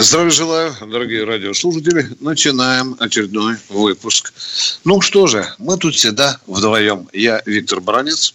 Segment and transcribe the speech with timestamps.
[0.00, 2.08] Здравия желаю, дорогие радиослушатели.
[2.20, 4.32] Начинаем очередной выпуск.
[4.84, 7.08] Ну что же, мы тут всегда вдвоем.
[7.12, 8.32] Я Виктор Баранец.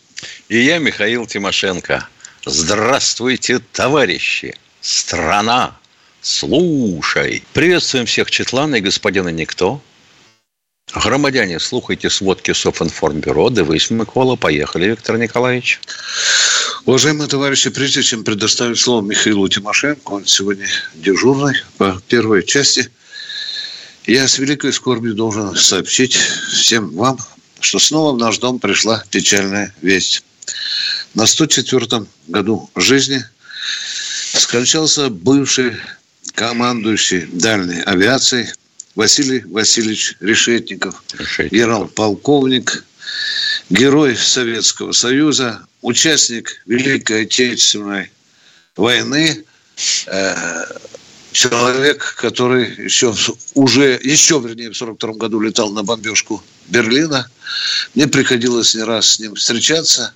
[0.50, 2.10] И я Михаил Тимошенко.
[2.46, 4.58] Здравствуйте, товарищи!
[4.82, 5.78] Страна!
[6.20, 7.46] Слушай!
[7.54, 9.82] Приветствуем всех Четлана и господина Никто.
[10.94, 13.50] Громадяне, слухайте сводки Софинформбюро.
[13.50, 14.36] Дивись, Микола.
[14.36, 15.80] Поехали, Виктор Николаевич.
[16.86, 22.92] Уважаемые товарищи, прежде чем предоставить слово Михаилу Тимошенко, он сегодня дежурный по первой части,
[24.06, 27.18] я с великой скорбью должен сообщить всем вам,
[27.62, 30.26] что снова в наш дом пришла печальная весть.
[31.14, 33.24] На 104-м году жизни
[34.34, 35.78] скончался бывший
[36.36, 38.50] командующий дальней авиацией
[38.96, 41.54] Василий Васильевич Решетников, Решетников.
[41.54, 42.84] генерал-полковник,
[43.70, 48.12] герой Советского Союза, участник Великой Отечественной
[48.76, 49.44] войны,
[50.08, 50.66] э,
[51.32, 53.14] человек, который еще
[53.56, 57.30] уже, еще, вернее, в 42 году летал на бомбежку Берлина.
[57.96, 60.14] Мне приходилось не раз с ним встречаться.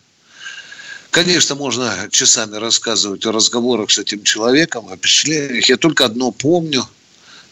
[1.09, 5.68] Конечно, можно часами рассказывать о разговорах с этим человеком, о впечатлениях.
[5.68, 6.88] Я только одно помню.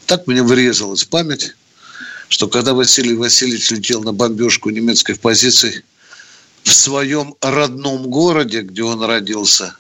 [0.06, 1.56] Так мне врезалась память,
[2.30, 5.84] что когда Василий Васильевич летел на бомбежку немецких позиций
[6.64, 9.76] в своем родном городе, где он родился,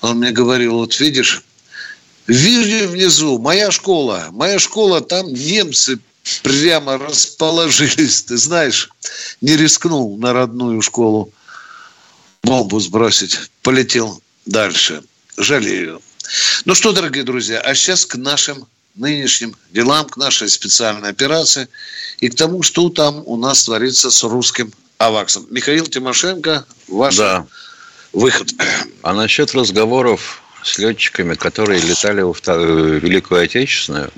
[0.00, 1.42] он мне говорил, вот видишь,
[2.26, 5.98] вижу внизу, моя школа, моя школа, там немцы
[6.42, 8.90] прямо расположились, ты знаешь,
[9.40, 11.32] не рискнул на родную школу
[12.42, 15.02] бомбу сбросить, полетел дальше.
[15.36, 16.00] Жалею.
[16.64, 18.66] Ну что, дорогие друзья, а сейчас к нашим
[18.96, 21.68] нынешним делам, к нашей специальной операции
[22.20, 25.46] и к тому, что там у нас творится с русским АВАКСом.
[25.50, 27.46] Михаил Тимошенко, ваш да.
[28.12, 28.52] выход.
[29.02, 32.40] А насчет разговоров с летчиками, которые летали в
[32.98, 34.10] Великую Отечественную,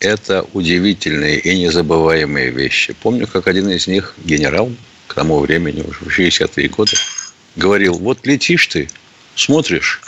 [0.00, 2.96] это удивительные и незабываемые вещи.
[3.02, 4.72] Помню, как один из них, генерал,
[5.06, 6.96] к тому времени, уже в 60-е годы,
[7.56, 8.88] говорил, вот летишь ты,
[9.36, 10.00] смотришь,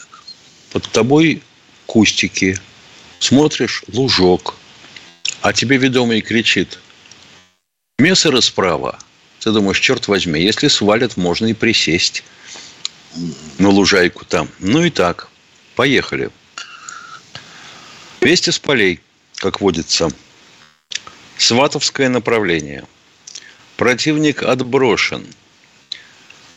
[0.73, 1.43] под тобой
[1.87, 2.59] кустики,
[3.23, 4.55] смотришь лужок,
[5.41, 6.79] а тебе ведомый кричит,
[7.99, 8.99] место справа–
[9.43, 12.23] ты думаешь, черт возьми, если свалят, можно и присесть
[13.59, 14.49] на лужайку там.
[14.61, 15.29] Ну и так.
[15.75, 16.31] Поехали.
[18.21, 19.01] Вести с полей,
[19.35, 20.11] как водится.
[21.39, 22.85] Сватовское направление.
[23.77, 25.27] Противник отброшен.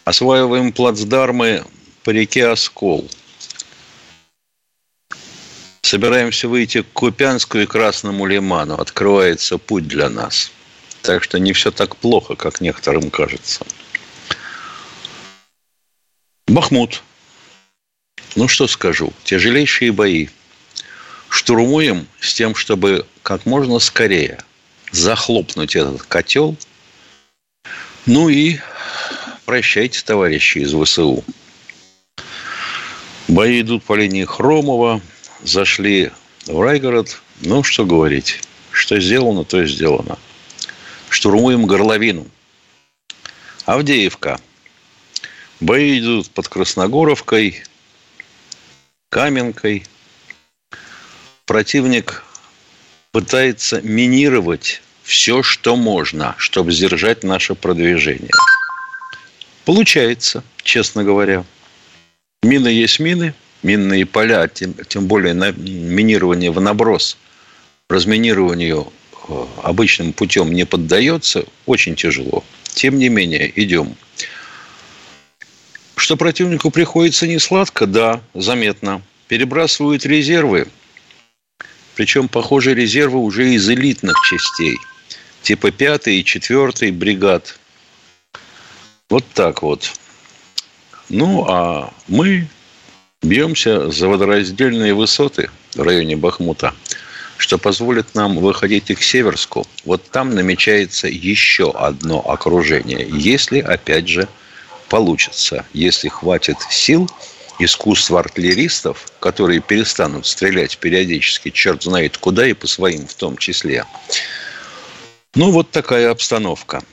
[0.04, 1.66] Осваиваем плацдармы
[2.04, 3.10] по реке Оскол.
[5.86, 8.76] Собираемся выйти к Купянску и Красному Лиману.
[8.76, 10.52] Открывается путь для нас–
[11.06, 13.64] так что не все так плохо, как некоторым кажется.
[16.48, 17.04] Бахмут.
[18.36, 19.14] Ну, что скажу.
[19.24, 20.30] Тяжелейшие бои.
[21.30, 24.40] Штурмуем с тем, чтобы как можно скорее
[24.92, 26.58] захлопнуть этот котел.
[28.08, 28.60] Ну и
[29.46, 31.24] прощайте, товарищи из ВСУ.
[33.28, 35.02] Бои идут по линии Хромова.
[35.46, 36.12] Зашли
[36.48, 37.22] в Райгород.
[37.42, 38.42] Ну, что говорить.
[38.72, 40.18] Что сделано, то и сделано
[41.16, 42.28] штурмуем горловину.
[43.66, 44.40] Авдеевка.
[45.62, 47.64] Бои идут под Красногоровкой,
[49.10, 49.86] Каменкой.
[51.46, 52.24] Противник
[53.12, 58.32] пытается минировать все, что можно, чтобы сдержать наше продвижение.
[59.64, 61.46] Получается, честно говоря.
[62.44, 63.34] Мины есть мины,
[63.66, 67.18] минные поля, тем, тем более на минирование в наброс,
[67.90, 68.92] разминированию
[69.28, 72.44] Э, обычным путем не поддается, очень тяжело.
[72.64, 73.96] Тем не менее, идем.
[75.96, 79.02] Что противнику приходится не сладко, да, заметно.
[79.28, 80.68] Перебрасывают резервы,
[81.96, 84.78] причем, похоже, резервы уже из элитных частей,
[85.42, 87.58] типа 5 и 4 бригад.
[89.10, 89.92] Вот так вот.
[91.10, 92.48] Ну, а мы
[93.26, 96.74] бьемся за водораздельные высоты в районе Бахмута
[97.38, 99.68] что позволит нам выходить и к Северску.
[99.84, 104.28] Вот там намечается еще одно окружение, если, опять же,
[104.90, 107.10] получится, если хватит сил
[107.60, 113.86] искусство артиллеристов, которые перестанут стрелять периодически, черт знает куда и по своим в том числе.
[115.36, 116.84] Ну, вот такая обстановка.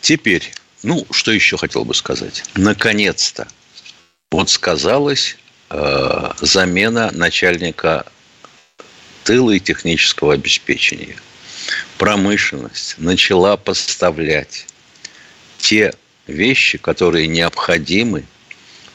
[0.00, 0.52] Теперь,
[0.82, 2.44] ну, что еще хотел бы сказать?
[2.54, 3.48] Наконец-то,
[4.32, 5.36] вот сказалась
[5.70, 8.06] э, замена начальника
[9.24, 11.16] тыла и технического обеспечения.
[11.98, 14.66] Промышленность начала поставлять
[15.58, 15.94] те
[16.26, 18.24] вещи, которые необходимы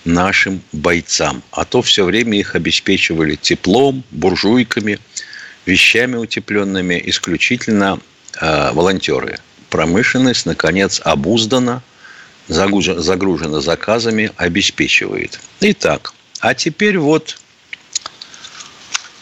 [0.03, 1.43] нашим бойцам.
[1.51, 4.99] А то все время их обеспечивали теплом, буржуйками,
[5.65, 7.99] вещами утепленными исключительно
[8.39, 9.39] э, волонтеры.
[9.69, 11.83] Промышленность, наконец, обуздана,
[12.47, 15.39] загружена, заказами, обеспечивает.
[15.61, 17.37] Итак, а теперь вот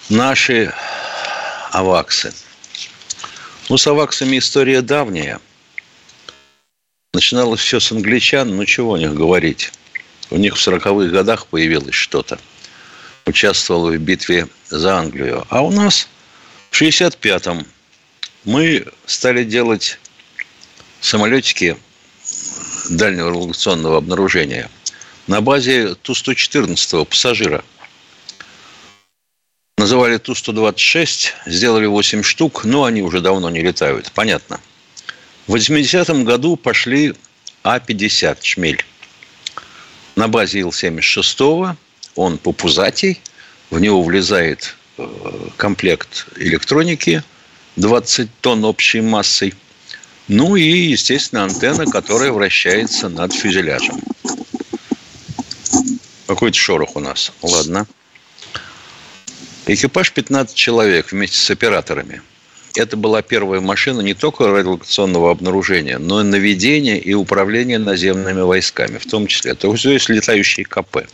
[0.10, 0.74] наши
[1.72, 2.34] аваксы.
[3.70, 5.40] Ну, с аваксами история давняя.
[7.14, 9.72] Начиналось все с англичан, ну чего о них говорить.
[10.32, 12.40] У них в 40-х годах появилось что-то.
[13.26, 15.46] Участвовал в битве за Англию.
[15.50, 16.08] А у нас
[16.70, 17.66] в 65-м
[18.46, 20.00] мы стали делать
[21.02, 21.78] самолетики
[22.90, 24.70] дальнего революционного обнаружения
[25.28, 27.64] на базе Ту-114 пассажира.
[29.78, 34.60] Называли Ту-126, сделали 8 штук, но они уже давно не летают, понятно.
[35.48, 37.14] В 80-м году пошли
[37.64, 38.84] А-50 «Шмель»
[40.16, 41.76] на базе Ил-76,
[42.16, 43.22] он попузатий,
[43.70, 45.08] в него влезает э,
[45.56, 47.24] комплект электроники
[47.78, 49.54] 20 тонн общей массой,
[50.30, 54.00] ну и, естественно, антенна, которая вращается над фюзеляжем.
[56.28, 57.34] Какой-то шорох у нас.
[57.42, 57.88] Ладно.
[59.66, 62.22] Экипаж 15 человек вместе с операторами.
[62.76, 69.00] Это была первая машина не только радиолокационного обнаружения, но и наведения и управления наземными войсками,
[69.00, 69.56] в том числе.
[69.56, 71.08] То есть летающие КП.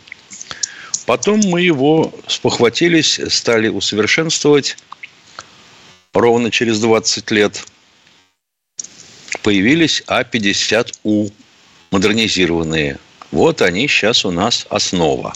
[1.06, 4.76] Потом мы его спохватились, стали усовершенствовать
[6.14, 7.66] ровно через 20 лет.
[9.46, 11.32] Появились А-50У,
[11.92, 12.98] модернизированные.
[13.30, 15.36] Вот они сейчас у нас основа.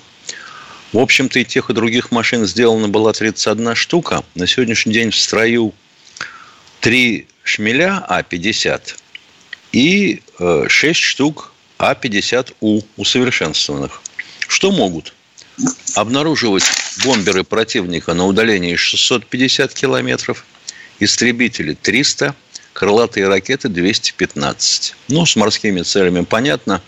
[0.93, 4.23] В общем-то, и тех, и других машин сделана была 31 штука.
[4.33, 5.75] На сегодняшний день в строю
[6.79, 8.95] три шмеля А-50
[9.73, 14.01] и 6 э, штук А-50У усовершенствованных.
[14.47, 15.13] Что могут?
[15.93, 16.63] Обнаруживать
[17.05, 20.47] бомберы противника на удалении 650 километров,
[20.99, 22.33] истребители 300,
[22.73, 24.95] крылатые ракеты 215.
[25.09, 26.81] Ну, с морскими целями понятно,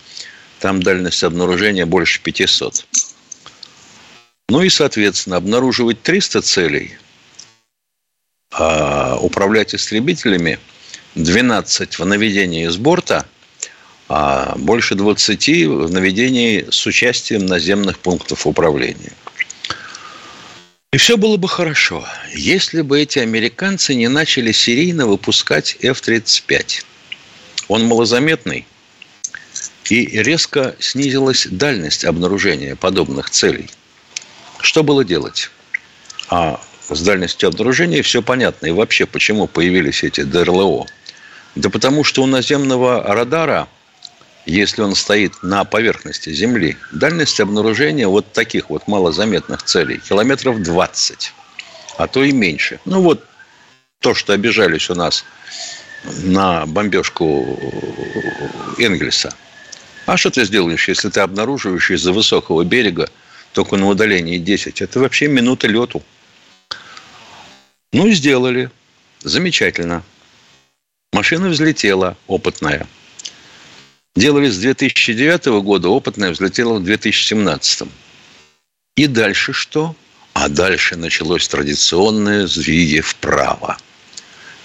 [0.60, 2.86] там дальность обнаружения больше 500.
[4.48, 6.96] Ну и, соответственно, обнаруживать 300 целей–
[8.52, 10.58] а управлять истребителями
[11.14, 13.26] 12 в наведении с борта,
[14.08, 19.12] а больше 20 в наведении с участием наземных пунктов управления.
[20.92, 26.84] И все было бы хорошо, если бы эти американцы не начали серийно выпускать F-35.
[27.68, 28.66] Он малозаметный,
[29.88, 33.70] и резко снизилась дальность обнаружения подобных целей.
[34.60, 35.50] Что было делать?
[36.28, 36.60] А
[36.90, 38.66] с дальностью обнаружения все понятно.
[38.66, 40.86] И вообще, почему появились эти ДРЛО?
[41.54, 43.66] Да потому что у наземного радара,
[44.46, 51.32] если он стоит на поверхности Земли, дальность обнаружения вот таких вот малозаметных целей километров 20,
[51.98, 52.80] а то и меньше.
[52.84, 53.24] Ну вот
[54.00, 55.24] то, что обижались у нас
[56.24, 57.58] на бомбежку
[58.78, 59.32] Энгельса.
[60.06, 63.08] А что ты сделаешь, если ты обнаруживаешь из-за высокого берега
[63.52, 64.82] только на удалении 10?
[64.82, 66.02] Это вообще минута лету.
[67.92, 68.70] Ну и сделали.
[69.20, 70.02] Замечательно.
[71.12, 72.88] Машина взлетела, опытная.
[74.14, 77.88] Делали с 2009 года, опытная взлетела в 2017.
[78.96, 79.96] И дальше что?
[80.34, 83.78] А дальше началось традиционное сдвиги вправо.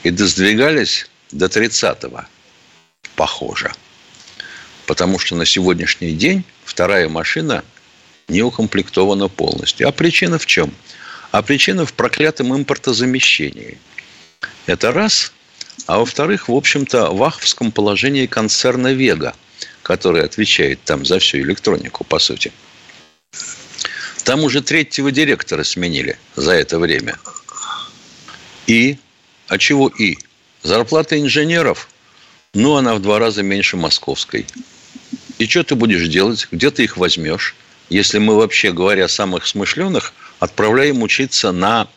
[0.04, 2.26] И досдвигались до 30-го.
[3.16, 3.72] Похоже.
[4.86, 7.64] Потому что на сегодняшний день вторая машина
[8.28, 9.88] не укомплектована полностью.
[9.88, 10.74] А причина в чем?–
[11.32, 13.78] а причина в проклятом импортозамещении.
[14.66, 15.34] Это раз.
[15.86, 19.36] А во-вторых, в общем-то, в аховском положении концерна «Вега»,
[19.84, 22.52] который отвечает там за всю электронику, по сути.
[24.24, 27.18] Там уже третьего директора сменили за это время.
[28.66, 28.98] И?
[29.48, 30.18] А чего и?
[30.64, 31.88] Зарплата инженеров?
[32.54, 34.46] Ну, она в два раза меньше московской.
[35.38, 36.48] И что ты будешь делать?
[36.52, 37.56] Где ты их возьмешь?
[37.90, 41.88] Если мы вообще, говоря самых смышленых– отправляем учиться на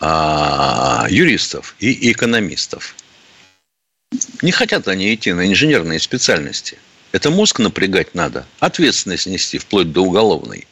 [0.00, 2.94] а, юристов и экономистов.
[4.42, 6.78] Не хотят они идти на инженерные специальности.
[7.12, 10.66] Это мозг напрягать надо, ответственность нести вплоть до уголовной.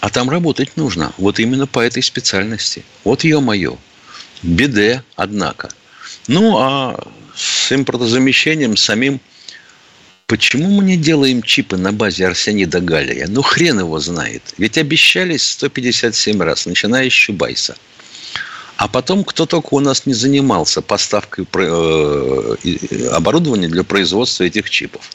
[0.00, 1.12] А там работать нужно.
[1.18, 2.84] Вот именно по этой специальности.
[3.04, 3.78] Вот ее мое.
[4.42, 5.68] Беде, однако.
[6.26, 7.06] Ну, а
[7.36, 9.20] с импортозамещением самим
[10.32, 13.26] Почему мы не делаем чипы на базе арсенида галлия?
[13.28, 14.54] Ну, хрен его знает.
[14.56, 17.76] Ведь обещались 157 раз, начиная с Чубайса.
[18.76, 22.56] А потом кто только у нас не занимался поставкой э,
[23.12, 25.10] оборудования для производства этих чипов.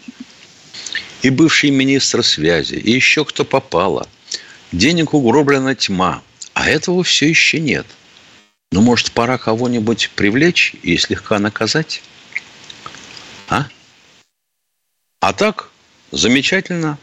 [1.23, 4.07] И бывший министр связи, и еще кто попало.
[4.71, 6.21] Денег угроблена тьма.
[6.53, 7.87] А этого все еще нет.
[8.71, 12.03] Ну, может, пора кого-нибудь привлечь и слегка наказать?
[13.49, 13.65] А?
[15.19, 15.69] А так,
[16.11, 16.97] замечательно.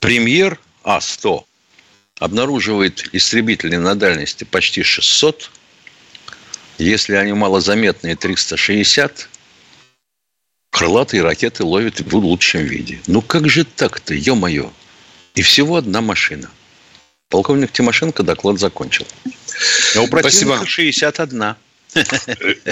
[0.00, 1.44] Премьер А-100
[2.18, 5.50] обнаруживает истребители на дальности почти 600.
[6.78, 9.28] Если они малозаметные, 360.
[10.70, 13.00] Крылатые ракеты ловят в лучшем виде.
[13.06, 14.72] Ну как же так-то, ё-моё.
[15.34, 16.50] И всего одна машина.
[17.28, 19.06] Полковник Тимошенко доклад закончил.
[19.96, 21.56] А у противника 61.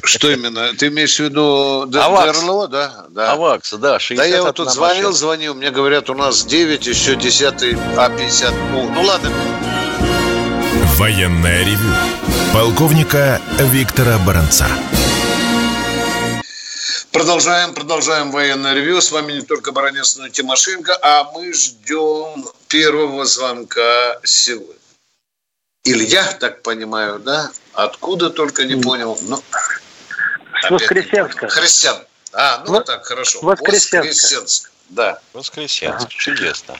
[0.04, 0.74] Что именно?
[0.74, 3.04] Ты имеешь в виду ДРЛО, да?
[3.10, 3.32] да?
[3.32, 3.98] Авакс, да.
[4.10, 7.44] Да я вот тут звонил, звонил, мне говорят, у нас 9, еще 10
[7.96, 8.54] А-50.
[8.94, 9.30] Ну ладно.
[10.96, 11.94] Военная ревю.
[12.52, 14.66] Полковника Виктора Баранца.
[17.12, 19.00] Продолжаем, продолжаем военное ревю.
[19.00, 20.98] С вами не только Баранец, но и Тимошенко.
[21.02, 24.74] А мы ждем первого звонка силы.
[25.84, 27.50] Илья, так понимаю, да?
[27.74, 29.18] Откуда только не понял.
[29.22, 29.36] Ну,
[30.60, 31.48] С Воскресенска.
[31.48, 31.96] Христиан.
[32.32, 33.40] А, ну вот, так, хорошо.
[33.42, 34.08] Воскресенск.
[34.08, 34.70] Воскресенск.
[34.90, 35.18] Да.
[35.32, 35.96] Воскресенск.
[35.96, 36.08] Ага.
[36.08, 36.76] Чудесно.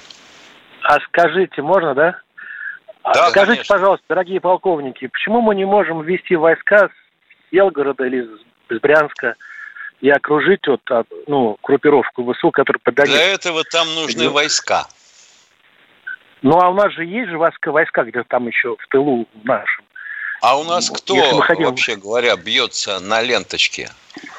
[0.85, 2.17] А скажите, можно, да?
[3.05, 3.75] Да, Скажите, конечно.
[3.75, 6.93] пожалуйста, дорогие полковники, почему мы не можем ввести войска с
[7.51, 8.29] Белгорода или
[8.71, 9.35] с Брянска
[10.01, 10.81] и окружить вот,
[11.27, 13.17] ну, группировку ВСУ, которая подогнет?
[13.17, 14.87] Для этого там нужны войска.
[16.43, 19.85] Ну, а у нас же есть же войска, где-то там еще в тылу нашем.
[20.41, 21.67] А у нас кто, хотим...
[21.67, 23.91] вообще говоря, бьется на ленточке?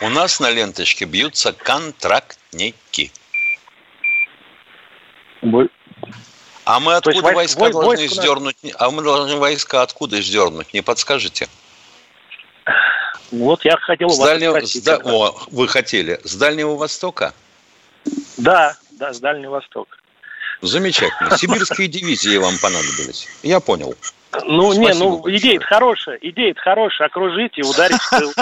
[0.02, 3.12] У нас на ленточке бьются контрактники.
[5.42, 5.70] Бой...
[6.66, 8.58] А мы откуда войск, войска вой, должны войск сдернуть?
[8.78, 10.74] А мы должны войска откуда сдернуть?
[10.74, 11.48] Не подскажете?
[13.32, 14.84] Вот я хотел с вас дальнего, спросить.
[14.84, 15.00] С да...
[15.04, 16.20] О, вы хотели.
[16.24, 17.34] С Дальнего Востока?
[18.38, 19.98] Да, да, с Дальнего Востока.
[20.64, 21.38] Замечательно.
[21.38, 23.28] Сибирские дивизии вам понадобились.
[23.44, 23.96] Я понял.
[24.46, 28.34] Ну, Спасибо не, ну, идея хорошая, идея хорошая, окружить и ударить в тыл.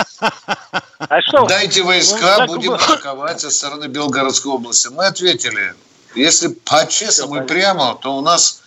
[0.99, 1.47] А что?
[1.47, 4.87] Дайте войска, ну, будем атаковать со стороны Белгородской области.
[4.89, 5.73] Мы ответили,
[6.15, 8.61] если по-честному и прямо, то у нас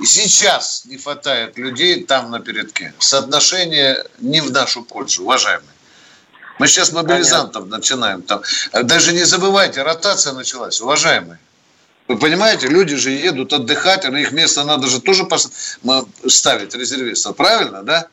[0.00, 2.94] и сейчас не хватает людей там на передке.
[2.98, 5.68] Соотношение не в нашу пользу, уважаемые.
[6.58, 7.76] Мы сейчас мобилизантов Понятно.
[7.76, 8.40] начинаем там.
[8.72, 11.38] Даже не забывайте, ротация началась, уважаемые.
[12.08, 15.26] Вы понимаете, люди же едут отдыхать, а на их место надо же тоже
[16.26, 17.36] ставить резервистов.
[17.36, 18.06] Правильно, да?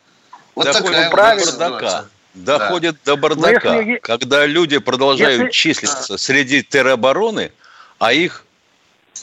[0.55, 1.51] Вот Доходит такая до бардака.
[1.51, 2.09] Ситуация.
[2.33, 3.11] Доходит да.
[3.11, 3.99] до бардака, если...
[3.99, 5.51] когда люди продолжают если...
[5.51, 7.51] числиться среди теробороны,
[7.99, 8.43] а их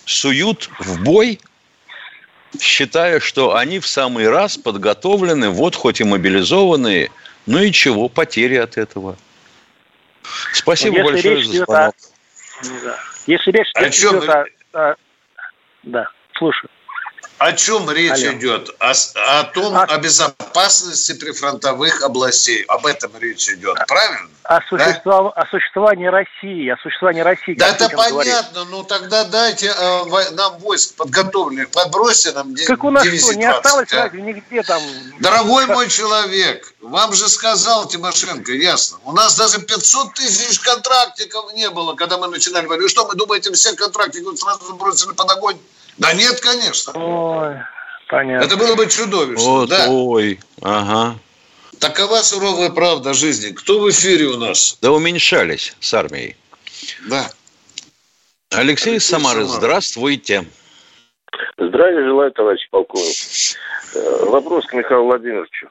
[0.05, 1.41] суют в бой,
[2.61, 7.11] считая, что они в самый раз подготовлены, вот хоть и мобилизованные,
[7.47, 9.17] ну и чего, потери от этого.
[10.53, 11.71] Спасибо если большое за звонок.
[11.71, 11.93] О...
[12.62, 12.93] Ну
[13.27, 14.95] если речь идет о а,
[15.83, 16.71] да, слушаю.
[17.40, 18.35] О чем речь Алло.
[18.35, 18.68] идет?
[18.78, 19.85] О, о том, а...
[19.85, 22.64] о безопасности прифронтовых областей.
[22.64, 24.28] Об этом речь идет, правильно?
[24.42, 25.32] О, существов...
[25.35, 25.40] да?
[25.40, 27.54] о существовании России, о существовании России.
[27.54, 28.70] Да это понятно, говорить.
[28.70, 33.90] ну тогда дайте э, нам войск подготовленных, подбросьте нам Как у нас что, не осталось
[33.94, 34.04] а?
[34.04, 34.82] разве нигде там?
[35.20, 38.99] Дорогой мой человек, вам же сказал Тимошенко, ясно.
[39.04, 42.66] У нас даже 500 тысяч контрактиков не было, когда мы начинали.
[42.85, 45.56] И что, мы думаете, всех контрактиков сразу бросили под огонь?
[46.00, 46.92] Да нет, конечно.
[46.95, 47.57] Ой,
[48.09, 48.45] понятно.
[48.45, 49.45] Это было бы чудовищно.
[49.45, 49.87] Вот, да.
[49.88, 51.19] Ой, ага.
[51.78, 53.52] Такова суровая правда жизни.
[53.52, 54.78] Кто в эфире у нас?
[54.80, 56.37] Да уменьшались с армией.
[57.09, 57.26] Да.
[58.50, 59.59] Алексей, Алексей Самары, Самара.
[59.59, 60.45] здравствуйте.
[61.59, 63.14] Здравия желаю, товарищ полковник.
[63.95, 65.69] Э, вопрос к Михаилу Владимировичу.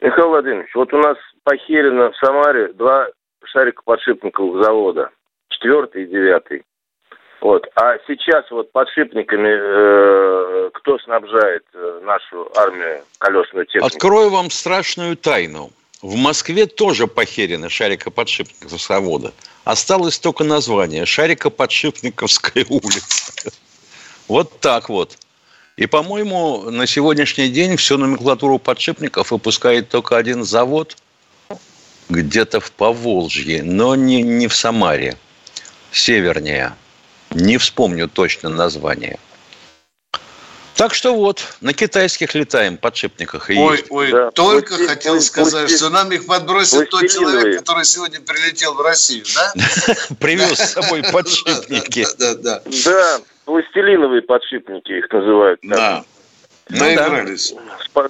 [0.00, 3.08] Михаил Владимирович, вот у нас похерено в Самаре два
[3.44, 5.10] шарика подшипников завода.
[5.48, 6.62] Четвертый и девятый.
[7.40, 7.66] Вот.
[7.74, 13.86] А сейчас вот подшипниками э, кто снабжает э, нашу армию колесную технику?
[13.86, 15.70] Открою вам страшную тайну.
[16.02, 19.32] В Москве тоже похерены шарикоподшипников завода.
[19.64, 23.50] Осталось только название– Шарикоподшипниковская улица.
[24.28, 25.16] Вот так вот.
[25.76, 30.96] И, по-моему, на сегодняшний день всю номенклатуру подшипников выпускает только один завод
[32.08, 35.16] где-то в Поволжье, но не, не в Самаре.
[35.90, 36.74] севернее.
[37.36, 39.18] Не вспомню точно название.
[40.74, 43.50] Так что вот, на китайских летаем, подшипниках.
[43.50, 43.86] И ой, есть.
[43.90, 44.30] ой, Да.
[44.30, 47.40] только Пусти- хотел пусти- сказать, что нам их подбросит тот пластилиновые.
[47.40, 49.52] человек, который сегодня прилетел в Россию, да?
[50.20, 52.06] Привез с собой подшипники.
[52.18, 52.72] Да, да, да.
[52.84, 55.60] Да, пластилиновые подшипники их называют.
[55.62, 56.04] Да.
[56.68, 57.54] Ну Доигрались.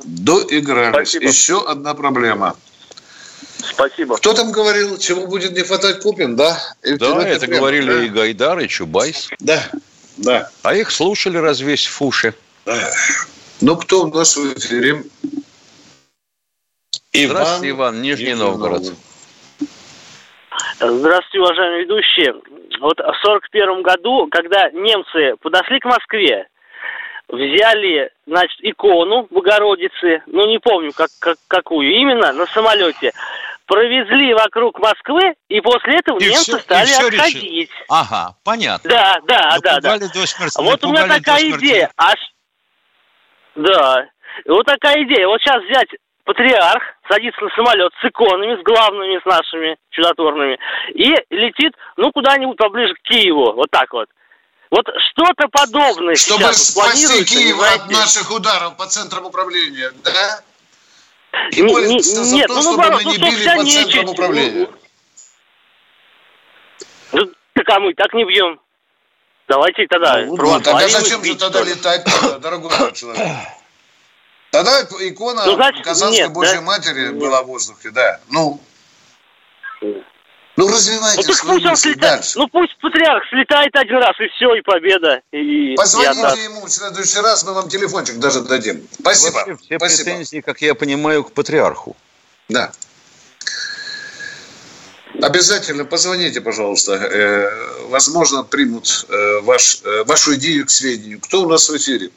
[0.04, 1.14] Доигрались.
[1.14, 2.56] Еще одна проблема.
[3.58, 4.16] Спасибо.
[4.16, 6.58] Кто там говорил, чего будет не хватать, купим, да?
[6.82, 8.14] И Да, и это прямо, говорили и да?
[8.14, 9.28] Гайдар, и Чубайс.
[9.40, 9.62] Да,
[10.16, 10.50] да.
[10.62, 12.34] А их слушали, развесив уши.
[13.60, 15.04] Ну, кто у нас в эфире?
[17.12, 18.92] Здравствуйте, Иван, Нижний Новгород.
[20.78, 22.34] Здравствуйте, уважаемые ведущие.
[22.80, 26.46] Вот в сорок первом году, когда немцы подошли к Москве,
[27.28, 33.12] взяли, значит, икону Богородицы, ну не помню, как, как- какую именно, на самолете,
[33.66, 37.16] провезли вокруг Москвы, и после этого И немцы и стали всё решили.
[37.18, 37.70] отходить.
[37.88, 38.88] Ага, понятно.
[38.90, 39.98] Да, да, да, да.
[39.98, 41.90] До смерти, Вот у меня такая идея.
[41.96, 42.12] А
[43.56, 44.06] Да.
[44.44, 45.26] И вот такая идея.
[45.26, 45.88] Вот сейчас взять
[46.24, 50.58] патриарх, садится на самолет с иконами, с главными, с нашими чудотворными,
[50.92, 53.52] и летит, ну, куда-нибудь поближе к Киеву.
[53.52, 54.08] Вот так вот.
[54.70, 60.42] Вот что-то подобное Чтобы сейчас спасти Киев от наших ударов по центрам управления, да?
[61.52, 63.92] И Не- не- за нет, то, ну, чтобы наоборот, мы не ну, били по нечисть.
[63.92, 64.68] центрам управления.
[67.12, 68.60] Ну, так а мы так не бьем.
[69.48, 72.04] Давайте тогда Ну, ну, тогда православие зачем же тогда летать,
[72.40, 73.24] дорогой человек?
[74.50, 76.62] Тогда икона Ну, значит, Казанской нет, Божьей да?
[76.62, 78.20] Матери была в воздухе, да.
[78.30, 78.60] Ну,
[80.56, 82.00] ну развивайте Ну так свою пусть он слетает.
[82.20, 82.38] дальше.
[82.38, 85.20] Ну пусть патриарх слетает один раз, и все, и победа.
[85.32, 86.40] И, Позвоните атака.
[86.40, 88.86] ему в следующий раз, мы вам телефончик даже дадим.
[89.00, 89.34] Спасибо.
[89.34, 90.04] Вообще все Спасибо.
[90.04, 91.96] претензии, как я понимаю, к патриарху.
[92.48, 92.72] Да.
[95.22, 96.92] Обязательно позвоните, пожалуйста.
[96.94, 101.20] Э, возможно, примут э, ваш, э, вашу идею к сведению.
[101.20, 102.10] Кто у нас в эфире?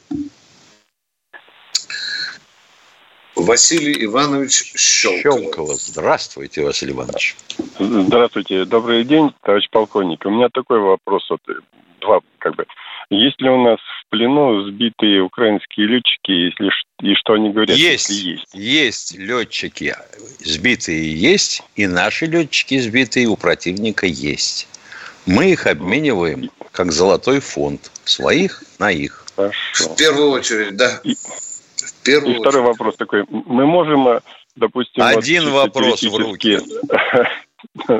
[3.44, 5.20] Василий Иванович Щелков.
[5.20, 5.74] Щелкова.
[5.74, 7.36] Здравствуйте, Василий Иванович.
[7.78, 10.24] Здравствуйте, добрый день, товарищ полковник.
[10.24, 11.40] У меня такой вопрос, вот,
[12.00, 12.64] два, как бы.
[13.10, 16.70] Есть ли у нас в плену сбитые украинские летчики, если
[17.02, 17.76] и что они говорят?
[17.76, 18.54] Есть, если есть?
[18.54, 19.96] есть летчики
[20.38, 24.68] сбитые есть, и наши летчики сбитые у противника есть.
[25.26, 27.90] Мы их обмениваем как золотой фонд.
[28.04, 29.24] Своих на их.
[29.36, 29.94] Хорошо.
[29.94, 31.00] В первую очередь, да.
[31.04, 31.16] И-
[32.04, 32.78] первую И второй очередь.
[32.78, 33.24] вопрос такой.
[33.28, 34.20] Мы можем, э,
[34.56, 35.02] допустим...
[35.02, 36.58] Один вопрос в руки.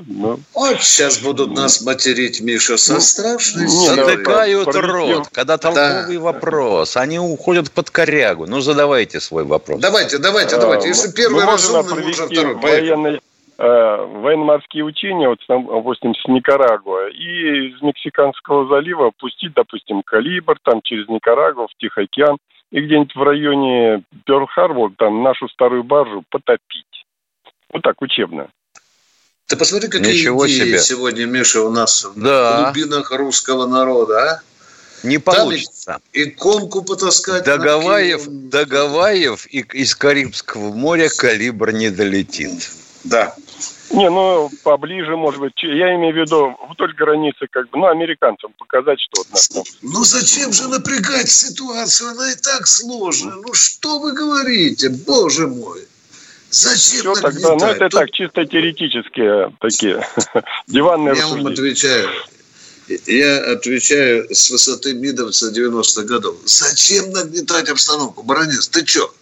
[0.07, 3.71] Ну, Вот сейчас будут нас материть, Миша, со Ну, страшной да.
[3.71, 4.91] Затыкают проведем.
[4.91, 6.97] рот, когда толковый вопрос.
[6.97, 8.47] Они уходят под корягу.
[8.47, 9.81] Ну, задавайте свой вопрос.
[9.81, 10.89] Давайте, давайте, э, давайте.
[10.89, 12.55] Если мы первый разумный, можно провести второй.
[12.55, 13.21] Военные,
[13.59, 20.81] э, военно-морские учения, вот, допустим, с Никарагуа, и из Мексиканского залива пустить, допустим, калибр, там,
[20.83, 22.39] через Никарагуа в Тихий океан,
[22.71, 26.87] и где-нибудь в районе Перл-Харбор, там, нашу старую баржу потопить.
[27.73, 28.49] Вот так, учебно.
[29.47, 30.79] Ты посмотри, какие Ничего идеи себе.
[30.79, 32.65] сегодня, Миша, у нас в Да.
[32.65, 34.41] глубинах русского народа, а?
[35.03, 35.99] Не получится.
[36.13, 37.47] Иконку потаскать.
[37.47, 38.51] над Догаваев, Киевом.
[38.51, 42.71] Догаваев и из Карибского моря калибр не долетит.
[43.05, 43.35] Да.
[43.90, 45.53] Не, ну, поближе, может быть.
[45.62, 49.64] Я имею в виду вдоль границы, как бы, ну, американцам показать, что вот нас там
[49.83, 52.11] Ну зачем же напрягать ситуацию?
[52.11, 53.35] Она и так сложная.
[53.35, 55.81] Ну что вы говорите, боже мой?
[56.50, 57.76] Зачем Все тогда, ну, нагнетать?
[57.76, 60.07] это Тут так, чисто теоретические такие
[60.68, 62.09] диванные Я вам отвечаю.
[63.07, 66.37] Я отвечаю с высоты мидовца 90-х годов.
[66.44, 68.22] Зачем нагнетать обстановку?
[68.24, 69.12] Баранец, ты чё?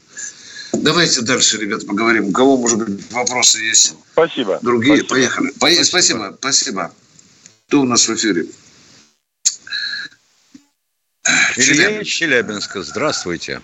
[0.73, 2.29] Давайте дальше, ребят, поговорим.
[2.29, 3.97] У кого, может быть, вопросы есть?
[4.13, 4.59] Спасибо.
[4.63, 4.99] Другие?
[4.99, 5.15] Спасибо.
[5.15, 5.53] Поехали.
[5.59, 6.37] Пое- Спасибо.
[6.39, 6.93] спасибо,
[7.69, 8.45] Кто у нас в эфире?
[11.57, 13.61] Илья из Челябинска, здравствуйте.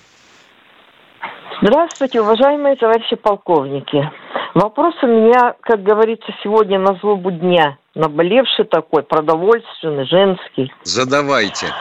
[1.62, 4.10] Здравствуйте, уважаемые товарищи полковники.
[4.54, 7.78] Вопрос у меня, как говорится, сегодня на злобу дня.
[7.94, 10.72] Наболевший такой, продовольственный, женский.
[10.82, 11.72] Задавайте.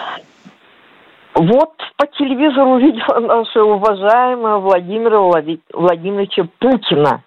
[1.35, 7.23] Вот по телевизору увидела нашего уважаемого Владимира Влади- Владимировича Путина.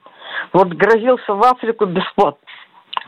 [0.53, 2.39] Вот грозился в Африку бесплатно.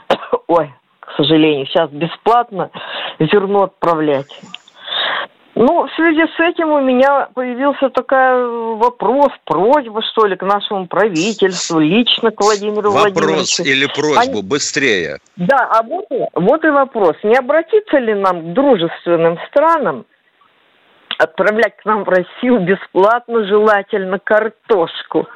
[0.48, 2.70] Ой, к сожалению, сейчас бесплатно
[3.18, 4.26] зерно отправлять.
[5.60, 10.86] Ну, в связи с этим у меня появился такой вопрос, просьба, что ли, к нашему
[10.86, 13.64] правительству, лично к Владимиру Вопрос Владимировичу.
[13.64, 15.18] или просьбу, быстрее.
[15.34, 17.16] Да, а вот, вот и вопрос.
[17.24, 20.04] Не обратиться ли нам к дружественным странам
[21.18, 25.28] отправлять к нам в Россию бесплатно, желательно, картошку?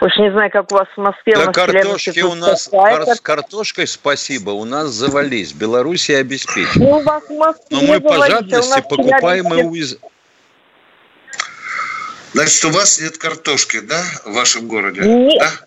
[0.00, 1.34] Уж не знаю, как у вас в Москве.
[1.36, 5.52] Да картошки у нас, кар- с картошкой спасибо, у нас завались.
[5.52, 6.84] Белоруссия обеспечена.
[6.84, 9.62] Ну, у вас в Москве Но мы по завались, а у жадности в покупаем и
[9.62, 9.98] уиз...
[12.32, 15.00] Значит, у вас нет картошки, да, в вашем городе?
[15.02, 15.38] Нет.
[15.38, 15.66] Да?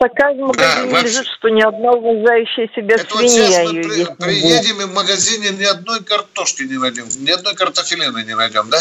[0.00, 1.08] Такая в магазине вообще.
[1.08, 4.94] лежит, что ни одна уважающая себя Это вот свинья сейчас мы при- приедем и в
[4.94, 8.78] магазине ни одной картошки не найдем, ни одной картофелины не найдем, да?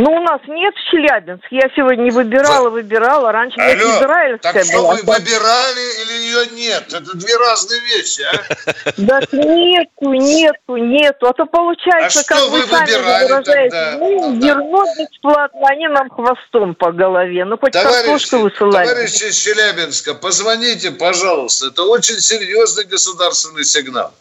[0.00, 1.56] Ну, у нас нет в Челябинске.
[1.56, 3.32] Я сегодня выбирала, выбирала.
[3.32, 4.94] Раньше Алло, израильская так что была.
[4.94, 6.84] вы выбирали или ее нет?
[6.90, 8.92] Это две разные вещи, а?
[8.96, 11.26] Да нету, нету, нету.
[11.28, 12.92] А то получается, А как вы, вы сами
[13.24, 13.96] выражаете, тогда?
[13.98, 14.46] ну, Ну да.
[14.46, 17.44] зерно бесплатно, они нам хвостом по голове.
[17.44, 18.86] Ну, хоть Товарищи, картошку высылали.
[18.88, 21.66] товарищи из Челябинска, позвоните, пожалуйста.
[21.66, 24.14] Это очень серьезный государственный сигнал.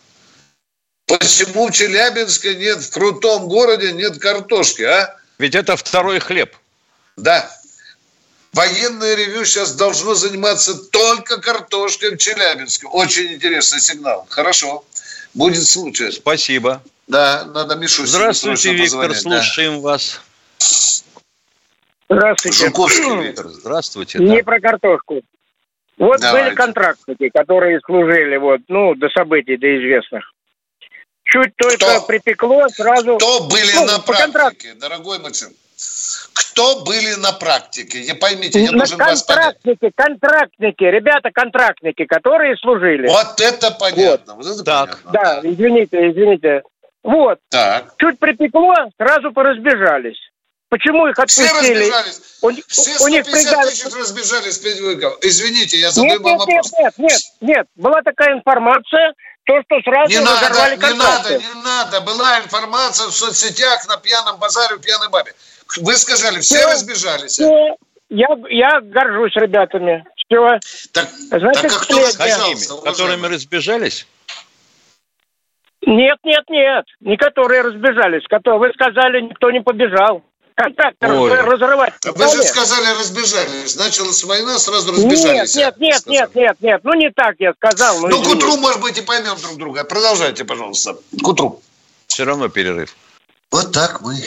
[1.07, 5.15] Почему в Челябинске нет, в крутом городе нет картошки, а?
[5.39, 6.55] Ведь это второй хлеб.
[7.15, 7.49] Да.
[8.53, 12.87] Военное ревю сейчас должно заниматься только картошкой в Челябинске.
[12.87, 14.27] Очень интересный сигнал.
[14.29, 14.83] Хорошо.
[15.33, 16.11] Будет случай.
[16.11, 16.81] Спасибо.
[17.07, 19.41] Да, надо Мишу Здравствуйте, Виктор, позвонить, да.
[19.41, 20.21] слушаем вас.
[22.09, 22.65] Здравствуйте.
[22.65, 23.47] Жуковский Виктор.
[23.47, 24.19] Здравствуйте.
[24.19, 24.43] Не да.
[24.43, 25.21] про картошку.
[25.97, 26.47] Вот Давайте.
[26.47, 30.33] были контрактники, которые служили вот, ну, до событий, до известных.
[31.31, 32.01] Чуть только Кто?
[32.07, 33.17] припекло, сразу...
[33.17, 34.31] Кто были Ну, на контракту.
[34.33, 35.49] практике, дорогой Максим?
[36.33, 38.01] Кто были на практике?
[38.01, 39.55] Я поймите, я На должен вас понять.
[39.63, 43.07] контрактники, контрактники, ребята контрактники, которые служили.
[43.07, 44.35] Вот это понятно.
[44.35, 44.99] Вот это Так.
[45.03, 45.11] понятно.
[45.11, 46.63] Да, извините, извините.
[47.03, 47.93] Вот, Так.
[47.97, 50.17] чуть припекло, сразу поразбежались.
[50.69, 51.75] Почему их Все отпустили?
[51.79, 52.21] разбежались.
[52.41, 54.59] У, Все у них 150 придали- тысяч разбежались.
[55.21, 56.71] Извините, я задаю Нет, вам нет, нет, вопрос.
[56.79, 57.67] нет, нет, нет.
[57.75, 59.13] Была такая информация,
[59.45, 62.01] то, что сразу Не надо, не надо, не надо.
[62.01, 65.33] Была информация в соцсетях на пьяном базаре у пьяной бабе.
[65.77, 66.71] Вы сказали, все Всё.
[66.71, 67.31] разбежались.
[67.33, 67.75] Всё.
[68.09, 70.03] Я, я горжусь ребятами.
[70.15, 70.59] Все.
[70.93, 72.81] Так, Значит, так а кто разбежался?
[72.81, 74.07] Которыми разбежались?
[75.85, 76.85] Нет, нет, нет.
[76.99, 78.23] Не которые разбежались.
[78.27, 80.23] Которые, вы сказали, никто не побежал.
[80.59, 81.31] Контракт Ой.
[81.33, 81.93] раз- разрывать.
[82.03, 82.47] Вы же стали.
[82.47, 83.75] сказали, разбежались.
[83.77, 85.55] Началась война, сразу Нет, разбежались.
[85.55, 86.81] нет, нет, нет, нет, нет.
[86.83, 87.99] Ну не так я сказал.
[88.01, 88.35] Ну, к извините.
[88.35, 89.85] утру, может быть, и поймем друг друга.
[89.85, 90.97] Продолжайте, пожалуйста.
[91.23, 91.61] К утру.
[92.07, 92.93] Все равно перерыв.
[93.51, 94.19] Вот так мы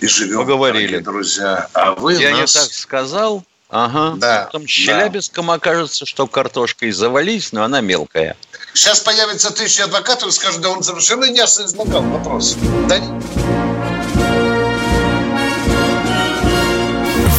[0.00, 0.98] и живем, Поговорили.
[0.98, 1.68] друзья.
[1.72, 2.52] А вы Я не нас...
[2.52, 3.44] так сказал.
[3.68, 4.14] Ага.
[4.16, 4.68] Да, Потом с да.
[4.72, 8.36] Челябинском окажется, что картошкой завались, но она мелкая.
[8.74, 12.56] Сейчас появится тысяча адвокатов и скажут, да он совершенно ясно излагал вопрос.
[12.88, 13.55] Да не-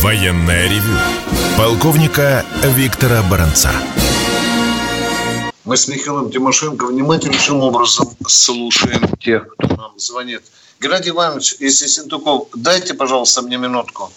[0.08, 0.98] Военное ревю
[1.58, 3.74] полковника Виктора Баранца.
[5.66, 10.44] Мы с Михаилом Тимошенко внимательнейшим образом слушаем тех, кто нам звонит.
[10.80, 14.10] Геннадий Иванович из Ессентуков, дайте, пожалуйста, мне минутку.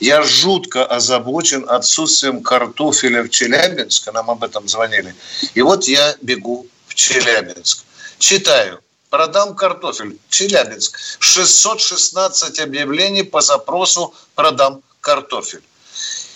[0.00, 4.10] Я жутко озабочен отсутствием картофеля в Челябинске.
[4.10, 5.14] Нам об этом звонили.
[5.54, 7.84] И вот я бегу в Челябинск.
[8.18, 8.80] Читаю.
[9.10, 10.18] Продам картофель.
[10.28, 10.98] Челябинск.
[11.20, 15.62] 616 объявлений по запросу «Продам картофель».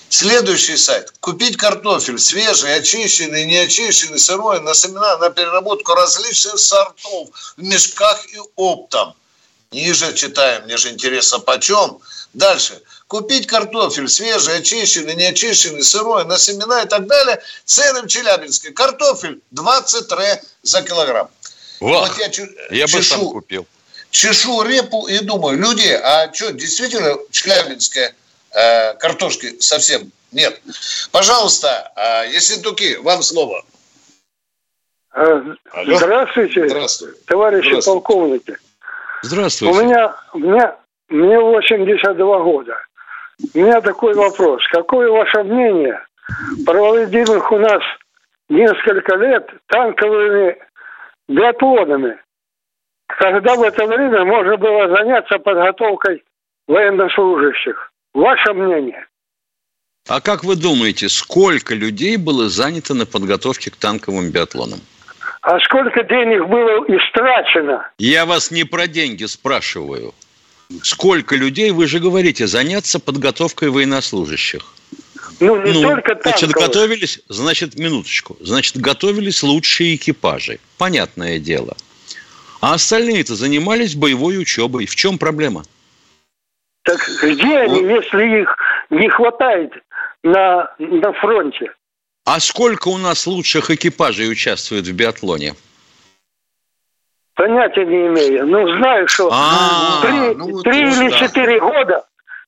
[0.09, 1.13] Следующий сайт.
[1.21, 8.27] Купить картофель свежий, очищенный, не очищенный, сырой, на семена, на переработку различных сортов в мешках
[8.35, 9.15] и оптом.
[9.73, 11.99] Ниже читаем, мне же интересно почем.
[12.35, 12.81] Дальше.
[13.07, 17.41] Купить картофель свежий, очищенный, не очищенный, сырой, на семена и так далее.
[17.65, 18.71] Цены в Челябинске.
[18.71, 21.29] Картофель 20 ре за килограмм.
[21.81, 23.67] Во, Вот я, чу- я бы сам чешу- купил.
[24.11, 28.15] чешу репу и думаю, люди, а что, действительно челябинская
[28.99, 30.61] картошки совсем нет?
[31.13, 33.63] Пожалуйста, э, Ессентуки, вам слово.
[35.13, 35.57] Алло.
[35.97, 37.11] Здравствуйте, Здравствуй.
[37.27, 37.95] товарищи Здравствуй.
[37.95, 38.57] полковники.
[39.23, 39.75] Здравствуйте.
[39.75, 40.77] У меня, у меня,
[41.09, 42.77] мне 82 года.
[43.55, 44.63] У меня такой вопрос.
[44.71, 46.01] Какое ваше мнение?
[46.65, 47.83] Проводимых у нас
[48.49, 50.57] несколько лет танковыми
[51.29, 52.19] биатлонами.
[53.09, 56.23] Когда в это время можно было заняться подготовкой
[56.69, 57.90] военнослужащих.
[58.15, 59.07] Ваше мнение?
[60.09, 64.81] А как вы думаете, сколько людей было занято на подготовке к танковым биатлонам?
[65.43, 67.89] А сколько денег было истрачено?
[67.99, 70.15] Я вас не про деньги спрашиваю.
[70.83, 74.63] Сколько людей, вы же говорите, заняться подготовкой военнослужащих?
[75.41, 76.69] Ну, не ну, только значит, танковых.
[76.69, 80.59] готовились, значит, минуточку, значит, готовились лучшие экипажи.
[80.77, 81.77] Понятное дело.
[82.61, 84.87] А остальные-то занимались боевой учебой.
[84.87, 85.65] В чем проблема?
[86.83, 88.57] Так где они, если их
[88.91, 89.73] не хватает
[90.23, 91.73] на, на фронте?
[92.25, 95.55] А сколько у нас лучших экипажей участвует в биатлоне?
[97.35, 98.47] Понятия не имею.
[98.47, 101.19] Ну, знаю, что А, три, ну три или да.
[101.19, 102.05] четыре года,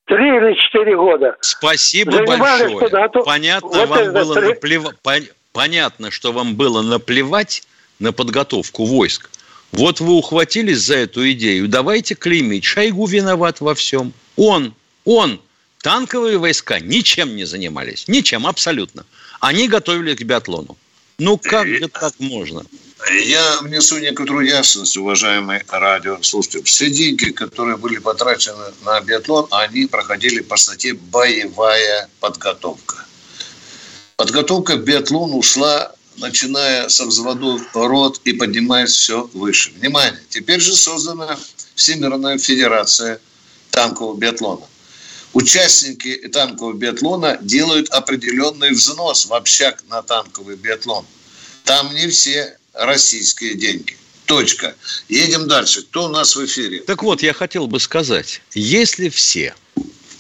[0.07, 1.37] три или четыре года.
[1.41, 2.79] Спасибо большое.
[2.79, 7.63] подготов- Понятно, Вот вам было три- пон- Понятно, что вам было наплевать
[7.99, 9.31] на подготовку войск.
[9.71, 11.69] Вот вы ухватились за эту идею.
[11.69, 12.65] Давайте клеймить.
[12.65, 14.13] Шойгу виноват во всем.
[14.37, 15.41] Он, он.
[15.83, 18.07] Танковые войска ничем не занимались.
[18.07, 19.05] Ничем, абсолютно.
[19.41, 20.77] Они готовили к биатлону.
[21.19, 22.65] Ну как же так можно?
[23.11, 26.63] Я внесу некоторую ясность, уважаемые радиослушатели.
[26.63, 33.05] Все деньги, которые были потрачены на биатлон, они проходили по статье «Боевая подготовка».
[34.17, 39.73] Подготовка к биатлону ушла, начиная со взводов рот и поднимаясь все выше.
[39.77, 40.21] Внимание!
[40.29, 41.37] Теперь же создана
[41.75, 43.21] Всемирная Федерация
[43.73, 44.67] танкового биатлона.
[45.33, 51.05] Участники танкового биатлона делают определенный взнос в общак на танковый биатлон.
[51.65, 53.97] Там не все российские деньги.
[54.27, 54.77] Точка.
[55.09, 55.83] Едем дальше.
[55.83, 56.81] Кто у нас в эфире?
[56.83, 59.55] Так вот, я хотел бы сказать, если все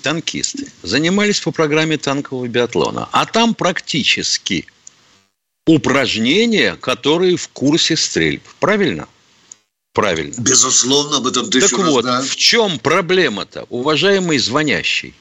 [0.02, 4.66] танкисты занимались по программе танкового биатлона, а там практически
[5.66, 8.42] упражнения, которые в курсе стрельб.
[8.58, 9.06] Правильно?
[9.92, 10.34] Правильно.
[10.38, 12.22] Безусловно, об этом тысячу Так раз, вот, да.
[12.22, 15.14] в чем проблема-то, уважаемый звонящий?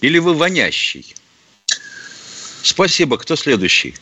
[0.00, 1.14] Или вы вонящий?
[2.62, 3.18] Спасибо.
[3.18, 3.94] Кто следующий?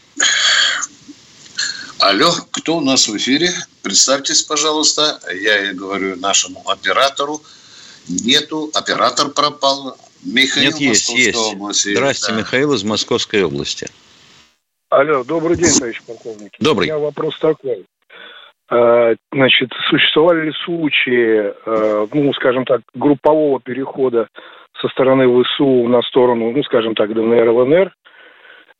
[1.99, 3.53] Алло, кто у нас в эфире?
[3.83, 5.21] Представьтесь, пожалуйста.
[5.35, 7.43] Я говорю нашему оператору.
[8.09, 9.99] Нету, оператор пропал.
[10.23, 11.37] Михаил, Нет, есть, есть.
[11.37, 11.83] область.
[11.91, 12.41] Здравствуйте, Да.
[12.41, 13.89] Михаил из Московской области.
[14.91, 16.53] Алло, добрый день, товарищ полковник.
[16.61, 16.89] Добрый.
[16.89, 17.85] У меня вопрос такой.
[18.71, 24.29] Э, Значит, существовали ли случаи, э, ну, скажем так, группового перехода
[24.81, 27.93] со стороны ВСУ на сторону, ну, скажем так, ДНР, ЛНР?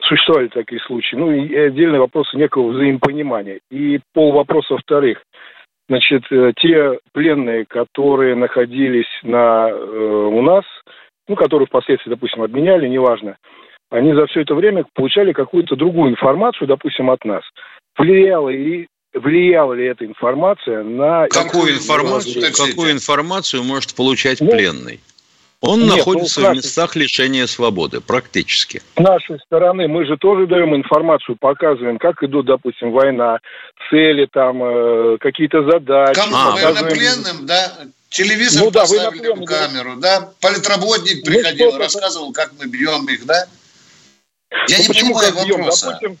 [0.01, 1.15] Существовали такие случаи.
[1.15, 3.59] Ну, и отдельный вопрос некого взаимопонимания.
[3.69, 5.21] И пол вопроса вторых.
[5.89, 10.63] Значит, э, те пленные, которые находились на, у нас,
[11.27, 13.37] ну, которые впоследствии, допустим, обменяли, неважно,
[13.91, 17.43] они за все это время получали какую-то другую информацию, допустим, от нас.
[17.97, 21.27] Влияла ли, влияла ли эта информация на...
[21.27, 24.99] Какую информацию, какую информацию может получать Ну, пленный?
[25.61, 28.81] Он нет, находится ну, в местах лишения свободы, практически.
[28.95, 33.39] С нашей стороны мы же тоже даем информацию, показываем, как идут, допустим, война,
[33.89, 36.13] цели, там, э, какие-то задачи.
[36.17, 36.33] Кому?
[36.33, 37.73] А, показываем- военнопленным, да?
[38.09, 39.45] Телевизор Ну да, поставили в да.
[39.45, 40.29] камеру, да?
[40.39, 43.45] Политработник Ну, приходил, рассказывал, как мы бьем их, да?
[44.69, 45.57] Я Ну, не почему понимаю бьем?
[45.57, 45.85] вопроса.
[45.87, 46.17] Допустим,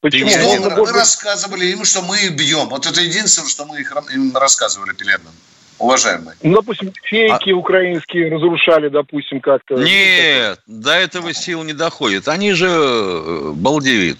[0.00, 0.24] почему?
[0.26, 2.68] не Что Можно им- было мы бы- рассказывали им, что мы их бьем.
[2.68, 5.32] Вот это единственное, что мы их, им рассказывали пленным.
[5.78, 6.36] Уважаемые.
[6.42, 9.76] Ну, допустим, фейки украинские разрушали, допустим, как-то.
[9.76, 12.28] Нет, до этого сил не доходит.
[12.28, 14.18] Они же э, балдеют.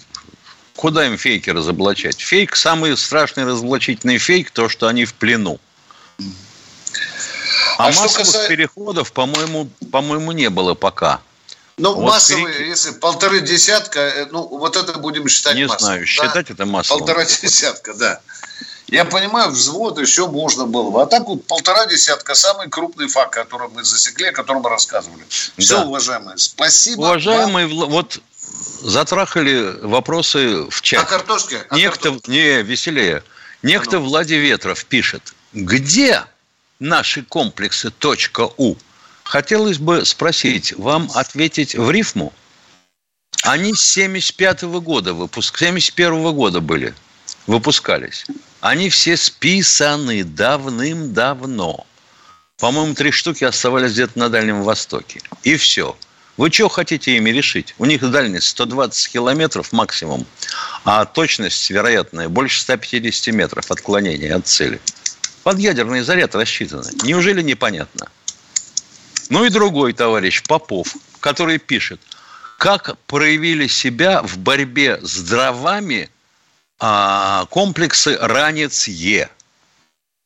[0.75, 2.19] Куда им фейки разоблачать?
[2.19, 5.61] Фейк, самый страшный разоблачительный фейк, то, что они в плену.
[7.77, 11.21] А, А массовых каса- переходов, по-моему, по-моему, не было пока.
[11.81, 12.66] Ну, Вот массовые, перекид.
[12.69, 16.07] если полторы десятка, э, ну, вот это будем считать Не массовым, знаю, да?
[16.07, 16.99] считать это массовым.
[17.01, 18.21] Полтора десятка, да.
[18.88, 21.01] Я понимаю, взвод еще можно было бы.
[21.03, 25.23] А так вот полтора десятка, самый крупный факт, который мы засекли, о котором мы рассказывали.
[25.29, 25.85] Все, Да.
[25.85, 27.01] уважаемые, спасибо.
[27.03, 28.21] Уважаемые, Вла- вот
[28.83, 30.69] затрахали вопросы в вам.
[30.69, 31.07] О чате.
[31.07, 31.62] картошке?
[31.71, 33.23] О Некто, не, веселее.
[33.62, 36.25] Некто Влади Ветров пишет, где
[36.79, 37.93] наши комплексы
[38.57, 38.75] .у?
[39.31, 42.33] Хотелось бы спросить, вам ответить в рифму?
[43.45, 46.95] Они с 75 года, выпуск, 71 года были,
[47.47, 48.27] выпускались.
[48.61, 51.87] Они все списаны давным-давно.
[52.59, 55.21] По-моему, три штуки оставались где-то на Дальнем Востоке.
[55.45, 55.97] И все.
[56.37, 57.77] Вы что хотите ими решить?
[57.79, 60.27] У них дальность 120 километров максимум,
[60.85, 64.81] а точность вероятная больше 150 метров отклонения от цели.
[65.45, 66.90] Под ядерный заряд рассчитаны.
[67.05, 68.09] Неужели непонятно?
[69.31, 72.01] Ну и другой товарищ, Попов, который пишет,
[72.59, 76.11] как проявили себя в борьбе с дровами
[76.81, 79.31] а, комплексы «Ранец-Е».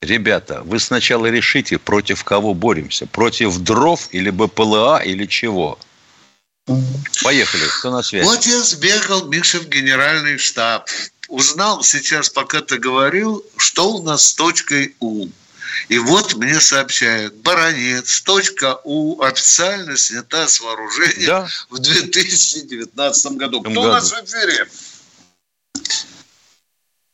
[0.00, 3.06] Ребята, вы сначала решите, против кого боремся.
[3.06, 5.78] Против дров или БПЛА или чего.
[7.22, 8.24] Поехали, кто на связи?
[8.24, 10.88] Вот я сбегал, Миша, в генеральный штаб.
[11.28, 15.28] Узнал сейчас, пока ты говорил, что у нас с точкой У.
[15.88, 21.46] И вот мне сообщают, баронец, точка У официально снята с вооружения Да.
[21.70, 23.60] в 2019 году.
[23.60, 23.80] Кто году.
[23.82, 24.66] у нас в эфире?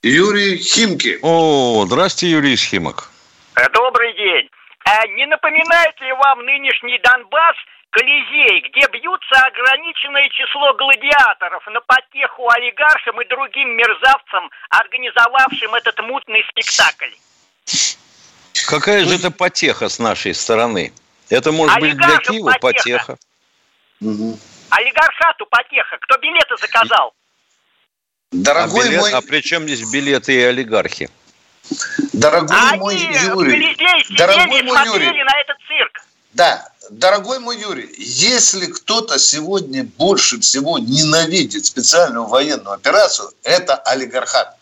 [0.03, 1.19] Юрий Химки.
[1.23, 3.11] О, здрасте, Юрий Схимок.
[3.57, 4.49] Э, Добрый день.
[4.85, 7.57] А не напоминает ли вам нынешний Донбасс
[7.91, 16.43] Колизей, где бьются ограниченное число гладиаторов на потеху олигархам и другим мерзавцам, организовавшим этот мутный
[16.51, 17.13] спектакль?
[18.67, 20.93] Какая же это потеха с нашей стороны?
[21.29, 23.17] Это может быть для Киева потеха.
[24.01, 24.39] потеха.
[24.71, 25.99] Олигархату потеха.
[26.01, 27.13] Кто билеты заказал?
[28.33, 31.11] Дорогой а, билет- мой, а при чем здесь билеты и олигархи?
[32.13, 33.77] дорогой А мой они Юрий,
[34.17, 36.01] дорогой сидели и мой смотрели Юрий, на этот цирк.
[36.33, 44.57] Да, дорогой мой Юрий, если кто-то сегодня больше всего ненавидит специальную военную операцию, это олигархат.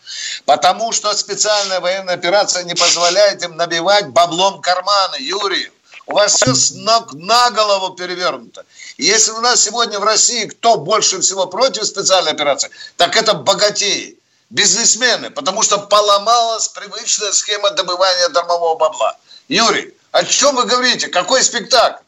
[0.45, 5.71] Потому что специальная военная операция не позволяет им набивать баблом карманы, Юрий.
[6.05, 8.65] У вас все с ног на голову перевернуто.
[8.97, 14.17] Если у нас сегодня в России кто больше всего против специальной операции, так это богатеи,
[14.49, 19.17] бизнесмены, потому что поломалась привычная схема добывания дармового бабла.
[19.47, 21.07] Юрий, о чем вы говорите?
[21.07, 22.01] Какой спектакль?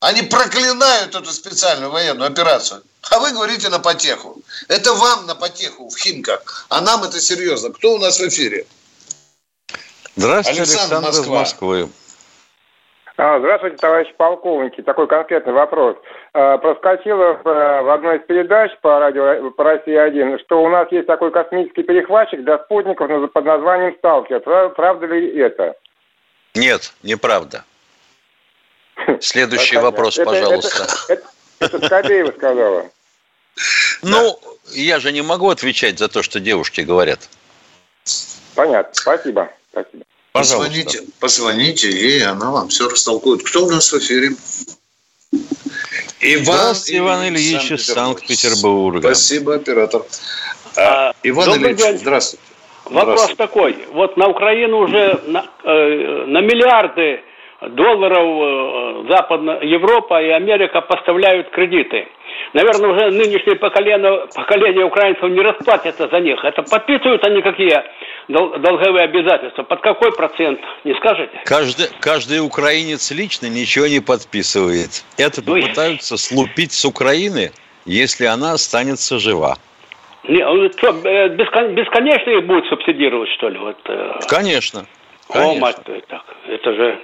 [0.00, 2.82] Они проклинают эту специальную военную операцию.
[3.10, 4.36] А вы говорите на потеху.
[4.68, 6.66] Это вам на потеху в Химках.
[6.68, 7.72] А нам это серьезно.
[7.72, 8.66] Кто у нас в эфире?
[10.16, 11.38] Здравствуйте, Александр, Александр, из Москва.
[11.38, 11.88] Москвы.
[13.18, 14.82] А, Здравствуйте, товарищи полковники.
[14.82, 15.96] Такой конкретный вопрос.
[16.34, 21.30] А, Проскочило в, одной из передач по радио по России-1, что у нас есть такой
[21.30, 24.40] космический перехватчик для спутников под названием «Сталкер».
[24.40, 25.74] Пра- Правда ли это?
[26.54, 27.64] Нет, неправда.
[29.20, 30.88] Следующий Это- вопрос, пожалуйста.
[31.08, 32.90] Это, Скобеева сказала.
[34.02, 34.38] Ну,
[34.72, 37.28] я же не могу отвечать за то, что девушки говорят.
[38.54, 38.92] Понятно.
[38.94, 39.50] Спасибо.
[40.32, 43.42] Позвоните, позвоните ей, она вам все растолкует.
[43.42, 44.30] Кто у нас в эфире?
[46.20, 49.00] Иван, Здравствуйте, Иван Ильич из Санкт-Петербурга.
[49.14, 50.02] Спасибо, оператор.
[50.76, 51.98] А, А, Иван добрый Ильич, день.
[51.98, 52.42] здравствуйте.
[52.84, 53.36] Вопрос Здравствуйте.
[53.36, 53.86] такой.
[53.92, 57.20] Вот на Украину уже на, э, на миллиарды
[57.60, 62.06] долларов э, Западная Европа и Америка поставляют кредиты.
[62.52, 66.42] Наверное, уже нынешнее поколение, поколение украинцев не расплатится за них.
[66.44, 67.82] Это подписывают они какие
[68.28, 69.62] дол- долговые обязательства?
[69.62, 70.60] Под какой процент?
[70.84, 71.32] Не скажете?
[71.44, 75.04] Каждый, каждый украинец лично ничего не подписывает.
[75.18, 75.62] Это Ой.
[75.62, 77.52] попытаются слупить с Украины,
[77.84, 79.56] если она останется жива.
[80.28, 80.40] Не,
[80.72, 83.58] что, э, бескон- бесконечно их будут субсидировать, что ли?
[83.58, 84.86] Вот, э, Конечно.
[85.28, 85.60] О, конечно.
[85.60, 85.76] мать
[86.08, 86.22] так.
[86.48, 86.98] Это же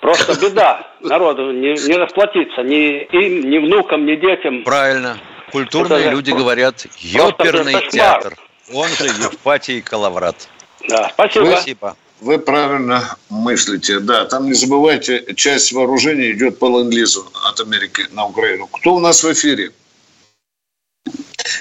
[0.00, 0.86] просто беда.
[1.00, 4.62] Народу не, не расплатиться ни им, ни внукам, ни детям.
[4.64, 5.18] Правильно.
[5.52, 8.36] Культурные Это люди говорят «ёперный театр».
[8.72, 10.48] Он же Евпатий Калаврат.
[10.88, 11.46] Да, спасибо.
[11.46, 11.96] Спасибо.
[12.20, 13.98] Вы правильно мыслите.
[14.00, 18.66] Да, там не забывайте, часть вооружения идет по ленд-лизу от Америки на Украину.
[18.66, 19.72] Кто у нас в эфире?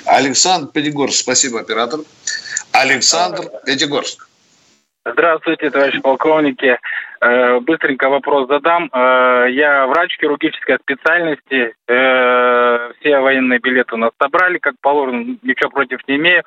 [0.05, 1.19] Александр Пятигорск.
[1.19, 2.01] Спасибо, оператор.
[2.71, 4.28] Александр Пятигорск.
[5.05, 6.77] Здравствуйте, товарищи полковники.
[7.21, 8.89] Э, Быстренько вопрос задам.
[8.93, 11.73] Э, Я врач хирургической специальности.
[11.87, 16.43] Э, Все военные билеты у нас собрали, как положено, ничего против не имею.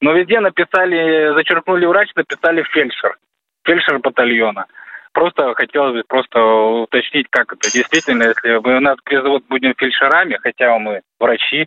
[0.00, 3.16] Но везде написали, зачеркнули врач, написали фельдшер.
[3.64, 4.66] Фельдшер батальона.
[5.12, 10.78] Просто хотелось бы просто уточнить, как это действительно, если вы нас призовут будем фельдшерами, хотя
[10.78, 11.66] мы врачи.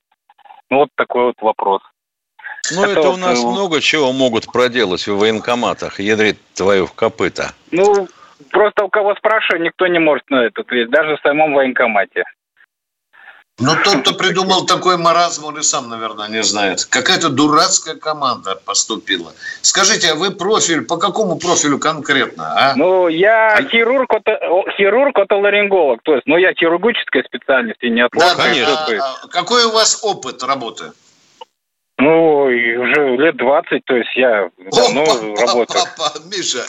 [0.70, 1.82] Ну, вот такой вот вопрос.
[2.72, 6.00] Ну, Это у нас много чего могут проделать в военкоматах.
[6.00, 7.54] Ядрит твою в копыта.
[7.72, 8.08] Ну,
[8.52, 12.24] просто у кого спрашиваю, никто не может на это ответить, даже в самом военкомате.
[13.62, 16.86] Ну, тот, кто придумал такой маразм, он и сам, наверное, не знает.
[16.86, 19.34] Какая-то дурацкая команда поступила.
[19.62, 22.76] Скажите, а вы профиль, по какому профилю конкретно, а?
[22.78, 28.12] Ну, я хирург, ото- о, хирург, отоларинголог, то есть, ну, я хирургической специальности, не от
[28.14, 30.94] Да, да, а какой у вас опыт работы?
[32.02, 35.04] Ну, и уже лет 20, то есть я давно
[35.38, 35.84] работаю.
[36.32, 36.64] Миша,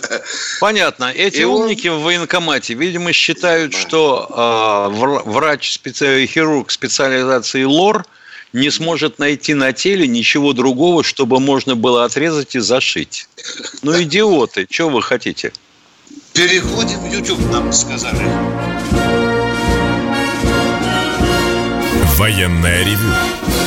[0.61, 1.13] Понятно.
[1.15, 7.63] Эти И он- умники в военкомате, видимо, считают, что э, вр- врач, специ- хирург специализации
[7.63, 8.05] ЛОР
[8.53, 13.29] не сможет найти на теле ничего другого, чтобы можно было отрезать и зашить.
[13.83, 15.53] Ну, идиоты, что вы хотите?
[16.33, 18.25] переходим в YouTube, нам сказали.
[22.17, 23.15] Военное ревю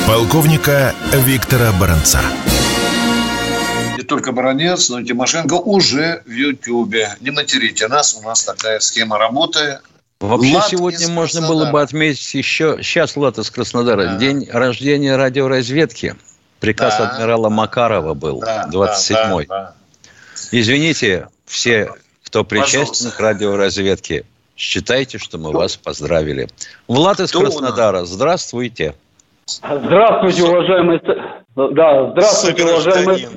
[0.06, 2.20] полковника Виктора Баранца.
[3.96, 7.16] Не только Баранец, но и Тимошенко уже в Ютьюбе.
[7.20, 9.78] Не материте нас, у нас такая схема работы.
[10.20, 16.16] Вообще Влад сегодня можно было бы отметить еще, сейчас Влад из Краснодара, день рождения радиоразведки.
[16.60, 17.10] Приказ Да.
[17.10, 19.46] адмирала Макарова был, Да, 27-й.
[19.46, 19.74] да, да.
[20.50, 21.90] Извините, все,
[22.24, 23.10] кто причастен Пожалуйста.
[23.10, 24.24] к радиоразведке,
[24.56, 26.48] считайте, что мы вас поздравили.
[26.88, 27.40] Влад из Кто?
[27.40, 28.94] Краснодара, здравствуйте.
[29.46, 31.00] Здравствуйте, уважаемые...
[31.56, 33.28] Да, здравствуйте, уважаемые...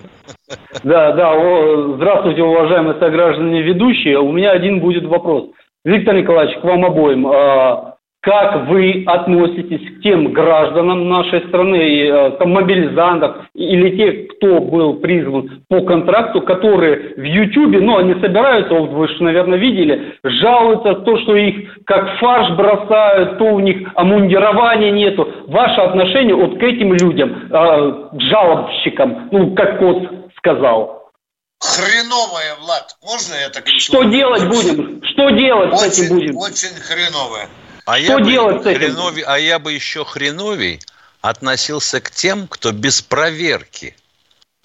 [0.83, 4.19] Да, да, о, здравствуйте, уважаемые сограждане ведущие.
[4.19, 5.49] У меня один будет вопрос.
[5.83, 7.27] Виктор Николаевич, к вам обоим.
[7.27, 14.59] А, как вы относитесь к тем гражданам нашей страны, э, там, мобилизантов или тех, кто
[14.59, 20.17] был призван по контракту, которые в Ютьюбе, ну, они собираются, вот вы же, наверное, видели,
[20.23, 25.31] жалуются то, что их как фарш бросают, то у них омундирования нету.
[25.47, 31.11] Ваше отношение вот к этим людям, э, к жалобщикам, ну, как Кот сказал.
[31.59, 32.95] Хреновая, Влад.
[33.03, 35.01] Можно я так Что делать будем?
[35.03, 36.37] Что делать очень, с этим будем?
[36.37, 37.47] Очень хреновая.
[37.87, 38.79] А Что я делать бы с этим?
[38.81, 40.81] хреновей- а я бы еще хреновей
[41.21, 43.95] относился к тем, кто без проверки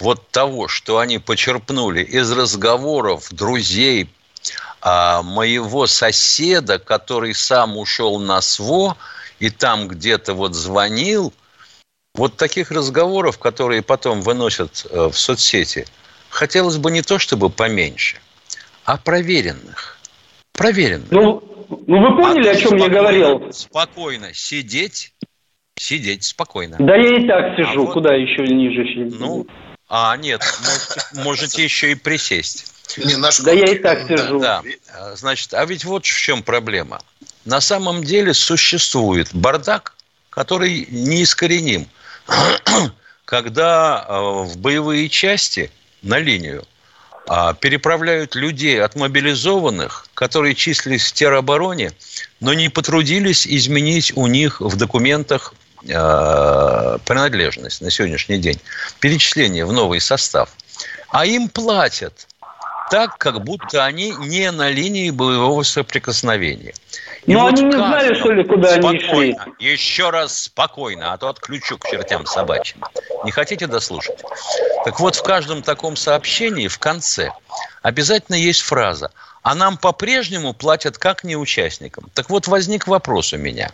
[0.01, 4.11] вот того, что они почерпнули из разговоров друзей
[4.81, 8.97] а, моего соседа, который сам ушел на СВО
[9.39, 11.33] и там где-то вот звонил,
[12.17, 15.87] вот таких разговоров, которые потом выносят э, в соцсети,
[16.29, 18.17] хотелось бы не то чтобы поменьше,
[18.85, 19.99] а проверенных.
[20.55, 21.11] Проверенных.
[21.13, 21.52] Ну,
[21.87, 23.53] ну вы поняли, А о чем я говорил?
[23.53, 25.15] Спокойно сидеть,
[25.77, 26.77] сидеть спокойно.
[26.79, 29.19] Да я и так сижу, А вот- куда еще ниже сидеть?
[29.19, 29.47] Ну,
[29.89, 32.73] а, нет, можете, можете еще и присесть.
[32.99, 34.41] Не, наш Да я и так сижу.
[34.41, 34.63] Да,
[34.95, 37.01] а, значит, а ведь вот в чем проблема.
[37.45, 39.95] На самом деле существует бардак,
[40.31, 41.87] который неискореним.
[43.25, 44.13] Когда э,
[44.45, 45.71] в боевые части
[46.03, 46.65] на линию
[47.27, 51.91] а, переправляют людей от мобилизованных, которые числились в теробороне,
[52.39, 55.53] но не потрудились изменить у них в документах
[55.83, 58.61] э, принадлежность на сегодняшний день,
[59.01, 60.51] перечисление в новый состав.
[61.09, 62.29] А им платят
[62.89, 66.75] так, как будто они не на линии боевого соприкосновения.
[67.27, 69.01] И Ну, вот они не знали, что ли, куда они шли?
[69.01, 72.85] спокойно, Еще раз спокойно, а то отключу к чертям собачьим.
[73.25, 74.23] Не хотите дослушать?
[74.85, 77.33] Так вот, в каждом таком сообщении в конце
[77.83, 79.11] обязательно есть фраза
[79.43, 82.09] «А нам по-прежнему платят как неучастникам».
[82.15, 83.73] Так вот, возник вопрос у меня.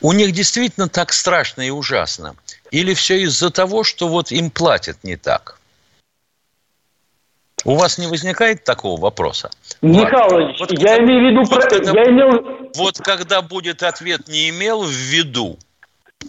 [0.00, 2.36] У них действительно так страшно и ужасно?
[2.70, 5.58] Или все из-за того, что вот им платят не так?
[7.64, 9.50] У вас не возникает такого вопроса?
[9.80, 14.28] Михайлович, Вот я имею в виду, вот про- когда- я имел, Вот когда будет ответ
[14.28, 15.58] «не имел в виду»,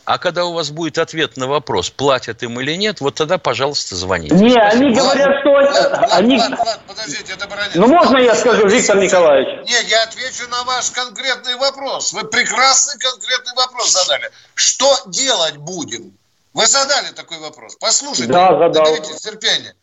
[0.06, 3.96] а когда у вас будет ответ на вопрос, платят им или нет, вот тогда, пожалуйста,
[3.96, 4.36] звоните.
[4.36, 4.68] не, Спасибо.
[4.86, 7.72] они говорят, что Влад, Влад, они, Влад, Влад, подождите, это бронец.
[7.76, 9.70] ну можно я скажу, Виктор Николаевич?
[9.70, 12.14] Не, я отвечу на ваш конкретный вопрос.
[12.14, 14.30] Вы прекрасный конкретный вопрос задали.
[14.54, 16.18] Что делать будем?
[16.54, 17.76] Вы задали такой вопрос.
[17.80, 18.84] Послушайте, Да, задал.
[18.86, 19.76] наберитесь терпения.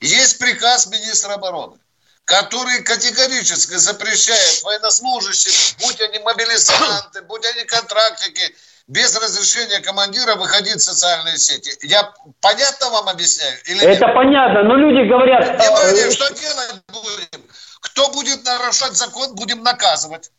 [0.00, 1.76] Есть приказ министра обороны,
[2.24, 8.54] который категорически запрещает военнослужащим, будь они мобилизанты, будь они контрактники,
[8.90, 11.70] без разрешения командира выходить в социальные сети.
[11.82, 13.56] Я понятно вам объясняю?
[13.66, 13.96] Или нет?
[13.96, 17.44] Это понятно, но люди говорят, Внимание, э, что делать будем?
[17.82, 20.32] Кто будет нарушать закон, будем наказывать.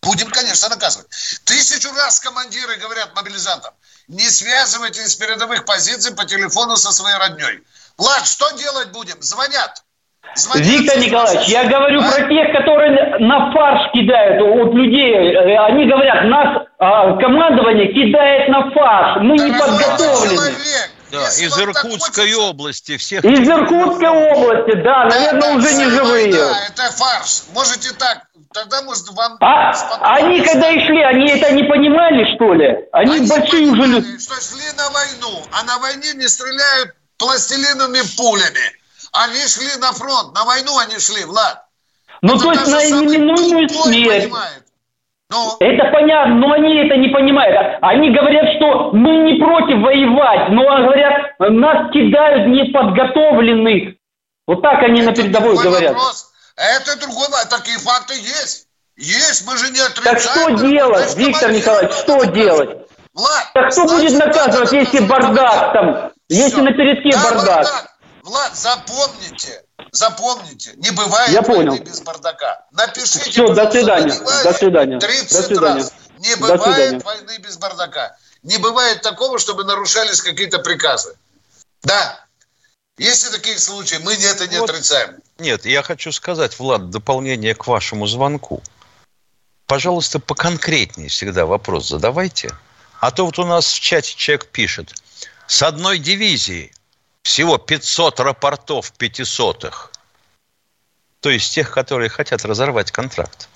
[0.00, 1.08] Будем, конечно, наказывать.
[1.44, 3.74] Тысячу раз командиры говорят мобилизантам,
[4.06, 7.60] не связывайтесь с передовых позиций по телефону со своей родней.
[7.98, 9.20] Влад, что делать будем?
[9.20, 9.84] Звонят.
[10.34, 10.66] Звонят.
[10.66, 12.10] Виктор Николаевич, я говорю А?
[12.12, 15.14] про тех, которые на фарш кидают от людей.
[15.34, 20.34] Э, Они говорят, нас а, командование кидает на фарш, мы не Дорогой подготовлены.
[20.36, 23.24] человек, Да, если из Иркутской хочется- области всех...
[23.24, 26.30] Из Иркутской области, да, наверное, Да, уже не живые.
[26.30, 27.42] война, это фарш.
[27.54, 28.22] Можете так.
[28.54, 29.36] Тогда, может, вам...
[29.40, 32.66] А спокойно они когда и шли, они это не понимали, что ли?
[32.92, 34.18] Они, Они большие уже понимали, люди.
[34.22, 38.72] что шли на войну, а на войне не стреляют пластилиновыми пулями.
[39.12, 41.64] Они шли на фронт, на войну они шли, Влад.
[42.22, 44.24] Ну, Это то есть на неминуемую смерть.
[44.24, 44.64] понимает.
[45.30, 47.78] Ну, Это понятно, но они это не понимают.
[47.82, 53.94] Они говорят, что мы не против воевать, но говорят, нас кидают неподготовленных.
[54.46, 55.92] Вот так они на это передовой другой говорят.
[55.94, 56.30] вопрос.
[56.56, 57.46] Это другой вопрос.
[57.50, 58.66] Такие факты есть.
[58.96, 60.18] Есть, мы же не Так отрицаем.
[60.18, 62.34] что Значит, делать, Виктор командирам Николаевич, что наказывать.
[62.34, 62.70] делать?
[63.14, 67.22] Влад, Так кто будет значит, наказывать, надо если наказывать бардак там, если на передке Да,
[67.22, 67.66] бардак?
[68.28, 71.82] Влад, запомните, запомните, не бывает Я войны понял.
[71.82, 72.66] без бардака.
[72.72, 74.12] Напишите, Всё, до свидания,
[74.44, 75.80] до свидания, 30 до свидания.
[75.80, 75.92] раз.
[76.18, 76.98] Не До бывает свидания.
[77.04, 78.16] войны без бардака.
[78.42, 81.16] Не бывает такого, чтобы нарушались какие-то приказы.
[81.82, 82.22] Да,
[82.98, 84.68] есть и такие случаи, мы это не Вот.
[84.68, 85.16] отрицаем.
[85.38, 88.62] Нет, я хочу сказать, Влад, дополнение к вашему звонку.
[89.66, 92.54] Пожалуйста, поконкретнее всегда вопрос задавайте.
[93.00, 94.92] А то вот у нас в чате человек пишет.
[95.46, 96.72] С одной дивизии
[97.28, 99.92] всего 500 рапортов пятисотых.
[101.20, 103.48] То есть тех, которые хотят разорвать контракт.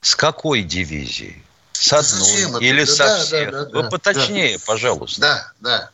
[0.00, 1.40] С какой дивизии?
[1.72, 2.58] С одной это?
[2.58, 3.50] или Да, со да, всех?
[3.52, 3.88] да, да, Вы да.
[3.90, 5.20] поточнее, пожалуйста.
[5.20, 5.90] Да, да.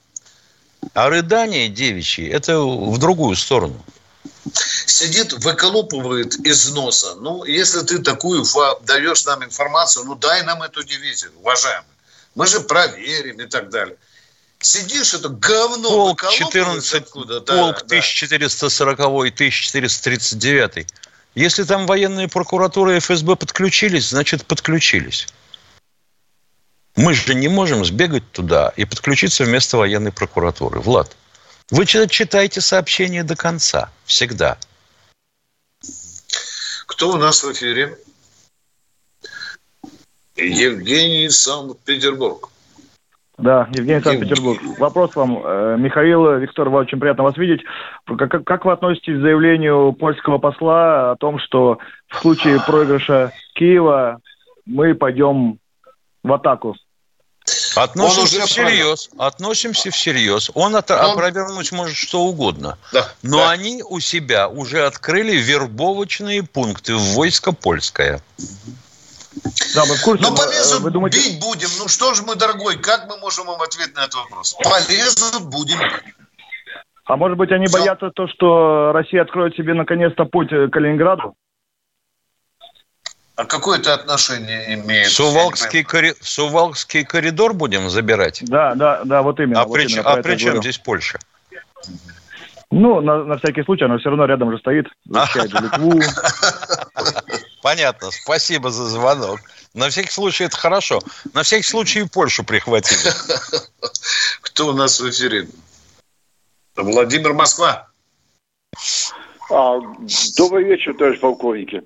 [0.94, 3.84] А рыдание девичьи– это в другую сторону.
[4.86, 7.14] сидит, выколупывает из носа.
[7.16, 8.44] Ну, если ты такую
[8.84, 11.84] даешь нам информацию, ну, дай нам эту дивизию, уважаемый.
[12.34, 13.98] Мы же проверим и так далее.
[14.61, 17.40] Сидишь, это говно Полк 14, откуда.
[17.40, 20.86] полк да, 1440 и 1439.
[21.34, 25.28] Если там военные прокуратуры и ФСБ подключились, значит подключились.
[26.96, 30.80] Мы же не можем сбегать туда и подключиться вместо военной прокуратуры.
[30.80, 31.16] Влад,
[31.70, 33.92] вы читайте сообщение до конца.
[34.04, 34.59] Всегда.
[36.86, 37.96] Кто у нас в эфире?
[40.34, 42.50] Евгений Санкт-Петербург.
[43.39, 44.61] Да, Евгений Санкт-Петербург.
[44.78, 47.62] Вопрос вам, э, Михаил, Виктор, очень приятно вас видеть.
[48.05, 51.78] Как, как вы относитесь к заявлению польского посла о том, что
[52.09, 54.18] в случае проигрыша Киева
[54.66, 55.59] мы пойдем
[56.24, 56.74] в атаку?
[57.76, 59.09] Относимся всерьез.
[59.18, 60.51] Относимся всерьез.
[60.55, 62.76] Он, от, Он опровергнуть может что угодно.
[62.93, 63.51] Да, Но да.
[63.51, 68.20] они у себя уже открыли вербовочные пункты в войско польское.
[69.74, 70.22] Да, мы в курсе.
[70.22, 71.18] Но полезут, вы думаете...
[71.18, 71.68] бить будем.
[71.78, 74.57] Ну что же мы, дорогой, как мы можем вам ответить на этот вопрос?
[74.62, 75.78] Полезут, будем
[77.05, 77.78] А может быть, они Все.
[77.78, 81.34] боятся то, что Россия откроет себе наконец-то путь к Калининграду?
[83.36, 85.09] А какое это отношение имеет?
[85.09, 86.14] Сувалкский, кори...
[86.20, 88.43] Сувалкский коридор будем забирать?
[88.45, 89.62] Да, да, да, вот именно.
[89.62, 90.62] А вот при, именно, а при чем говорю.
[90.62, 91.20] здесь Польша?
[92.70, 96.01] Ну, на, на всякий случай, она все равно рядом же стоит, Литву.
[97.68, 99.40] Понятно, спасибо за звонок.
[99.74, 101.00] На всякий случай это хорошо.
[101.34, 102.98] На всякий случай и Польшу прихватили.
[104.40, 105.48] Кто у нас в эфире?
[106.76, 107.88] Владимир Москва.
[109.50, 109.80] А,
[110.38, 111.82] добрый вечер, товарищ полковники.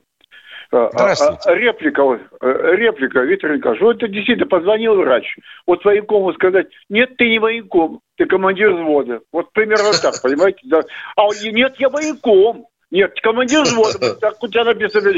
[0.70, 2.02] А, а, а, реплика,
[2.40, 3.82] э, реплика, Виктор Николаевич.
[3.82, 5.36] Вот это действительно позвонил врач.
[5.66, 9.20] Вот военкому сказать, нет, ты не военком, ты командир взвода.
[9.32, 10.60] Вот примерно так, понимаете?
[10.62, 10.82] Да.
[11.16, 12.68] А нет, я военком.
[12.92, 15.12] Нет, командир взвода, так у тебя написано.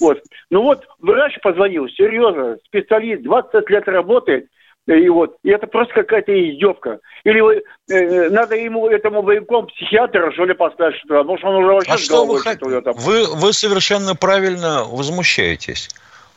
[0.00, 0.22] Вот.
[0.50, 4.46] Ну вот, врач позвонил, серьезно, специалист, 20 лет работает,
[4.86, 7.00] и вот, и это просто какая-то издевка.
[7.24, 11.48] Или вы, э, надо ему, этому военком психиатра, что ли, поставить, что ли, потому что
[11.48, 12.58] он уже вообще а что вы, хот...
[12.96, 15.90] вы, вы совершенно правильно возмущаетесь.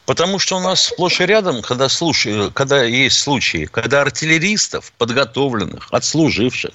[0.06, 5.88] Потому что у нас сплошь и рядом, когда, слушай, когда есть случаи, когда артиллеристов, подготовленных,
[5.90, 6.74] отслуживших,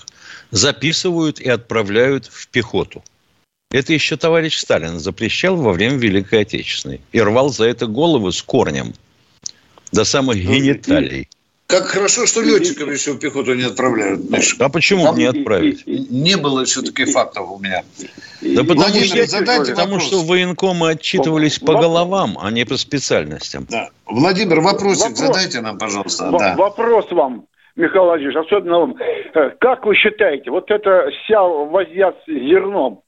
[0.50, 3.02] записывают и отправляют в пехоту.
[3.76, 8.40] Это еще товарищ Сталин запрещал во время Великой Отечественной и рвал за это головы с
[8.40, 8.94] корнем
[9.92, 11.28] до самых ну, гениталий.
[11.66, 14.56] Как хорошо, что летчиков еще в пехоту не отправляют, Миша.
[14.60, 15.86] А почему Там не отправить?
[15.86, 17.82] Не было еще таких фактов у меня.
[18.40, 23.66] Да потому, Владимир, что, потому что военкомы отчитывались по головам, а не по специальностям.
[23.68, 23.90] Да.
[24.06, 26.30] Владимир, вопросик вопрос, задайте нам, пожалуйста.
[26.30, 26.54] В- да.
[26.56, 28.96] Вопрос вам, Михаил Владимирович, особенно вам.
[29.34, 33.02] Э, как вы считаете, вот эта вся возня с зерном,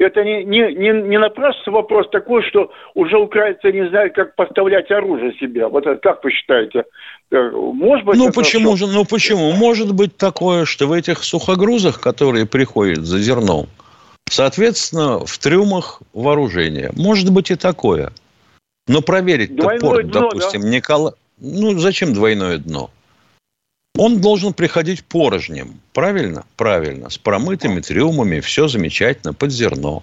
[0.00, 4.90] это не, не, не, не напрашивается вопрос такой, что уже украинцы не знают, как поставлять
[4.90, 5.66] оружие себе.
[5.66, 6.84] Вот это как вы считаете?
[7.30, 9.52] Э, может быть, ну почему же, ну почему?
[9.52, 13.66] Может быть такое, что в этих сухогрузах, которые приходят за зерном,
[14.28, 16.90] соответственно, в трюмах вооружения.
[16.96, 18.10] Может быть и такое.
[18.88, 20.68] Но проверить-то порт, дно, допустим, да?
[20.68, 21.12] Никола...
[21.38, 22.90] Ну, зачем двойное дно?
[24.00, 25.78] Он должен приходить порожнем.
[25.92, 26.46] Правильно?
[26.56, 27.10] Правильно.
[27.10, 30.02] С промытыми трюмами, все замечательно, под зерно.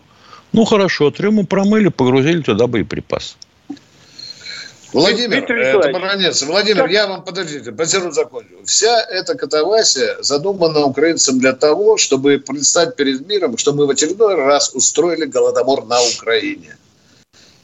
[0.53, 3.37] Ну, хорошо, трюмы промыли, погрузили туда боеприпас.
[4.93, 6.43] Владимир, это баронец.
[6.43, 6.91] Владимир, как?
[6.91, 8.63] я вам, подождите, позеру закончу.
[8.65, 14.35] Вся эта катавасия задумана украинцам для того, чтобы предстать перед миром, что мы в очередной
[14.35, 16.77] раз устроили голодомор на Украине.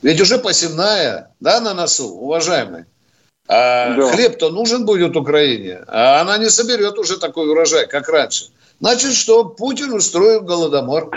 [0.02, 2.86] Ведь уже посевная, да, на носу, уважаемый.
[3.48, 4.12] А да.
[4.12, 8.46] хлеб-то нужен будет Украине, а она не соберет уже такой урожай, как раньше.
[8.80, 11.10] Значит, что Путин устроил голодомор.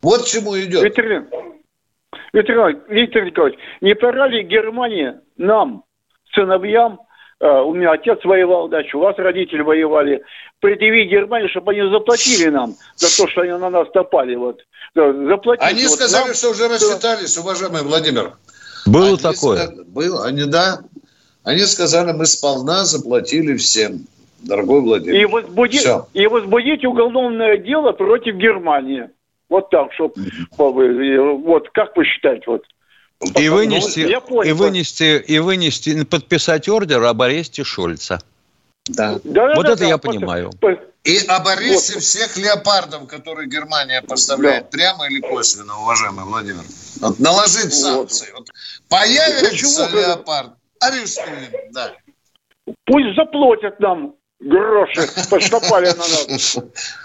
[0.00, 0.84] Вот к чему идет.
[0.84, 1.26] Виктор,
[2.32, 5.84] Виктор, Виктор Николаевич, не пора ли Германия нам,
[6.34, 7.00] сыновьям,
[7.40, 10.22] э, у меня отец воевал, дальше у вас родители воевали,
[10.60, 14.34] предъявить Германии, чтобы они заплатили нам за то, что они на нас напали.
[14.36, 14.60] Вот.
[14.94, 15.64] Заплатить.
[15.64, 18.32] Они вот сказали, нам, что уже рассчитались, уважаемый Владимир.
[18.86, 19.58] Было они такое.
[19.58, 20.80] Сказали, было, они, да.
[21.44, 24.06] Они сказали, мы сполна заплатили всем,
[24.40, 25.20] дорогой Владимир.
[25.20, 29.10] И возбудить, и возбудить уголовное дело против Германии.
[29.50, 30.14] Вот так, чтобы...
[30.56, 32.64] Вот, как вы считаете, вот?
[33.38, 38.18] И вынести, и вынести, и вынести, подписать ордер об аресте Шольца.
[38.86, 39.18] Да.
[39.24, 40.50] да вот да, это да, я да, понимаю.
[41.04, 42.02] И об аресте вот.
[42.02, 44.68] всех леопардов, которые Германия поставляет, да.
[44.70, 46.64] прямо или косвенно, уважаемый Владимир.
[47.00, 48.32] Вот наложить санкции.
[48.36, 48.48] Вот.
[48.88, 50.00] Появится Почему?
[50.00, 50.50] леопард,
[50.86, 51.92] арестуем, да.
[52.84, 56.58] Пусть заплатят нам гроши поступали на нас.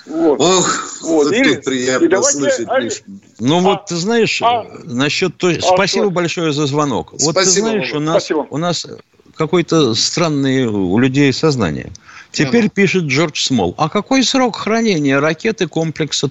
[0.06, 0.40] Вот.
[0.40, 1.32] Ох, вот.
[1.32, 3.04] И, приятно и давайте, слышать, а, Миш.
[3.40, 5.58] Ну а, вот ты знаешь, а, насчет той...
[5.58, 6.12] А спасибо что?
[6.12, 7.14] большое за звонок.
[7.14, 8.88] Вот спасибо, ты знаешь, у нас, у нас
[9.36, 11.92] какое-то странное у людей сознание.
[12.32, 13.74] Теперь пишет Джордж Смол.
[13.78, 16.30] А какой срок хранения ракеты комплекса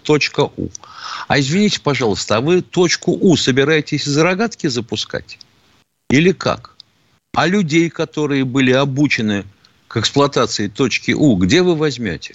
[0.56, 0.68] «У»?
[1.26, 5.38] А извините, пожалуйста, а вы точку У собираетесь из рогатки запускать?
[6.08, 6.76] Или как?
[7.34, 9.44] А людей, которые были обучены
[9.86, 12.34] к эксплуатации точки У, где вы возьмете?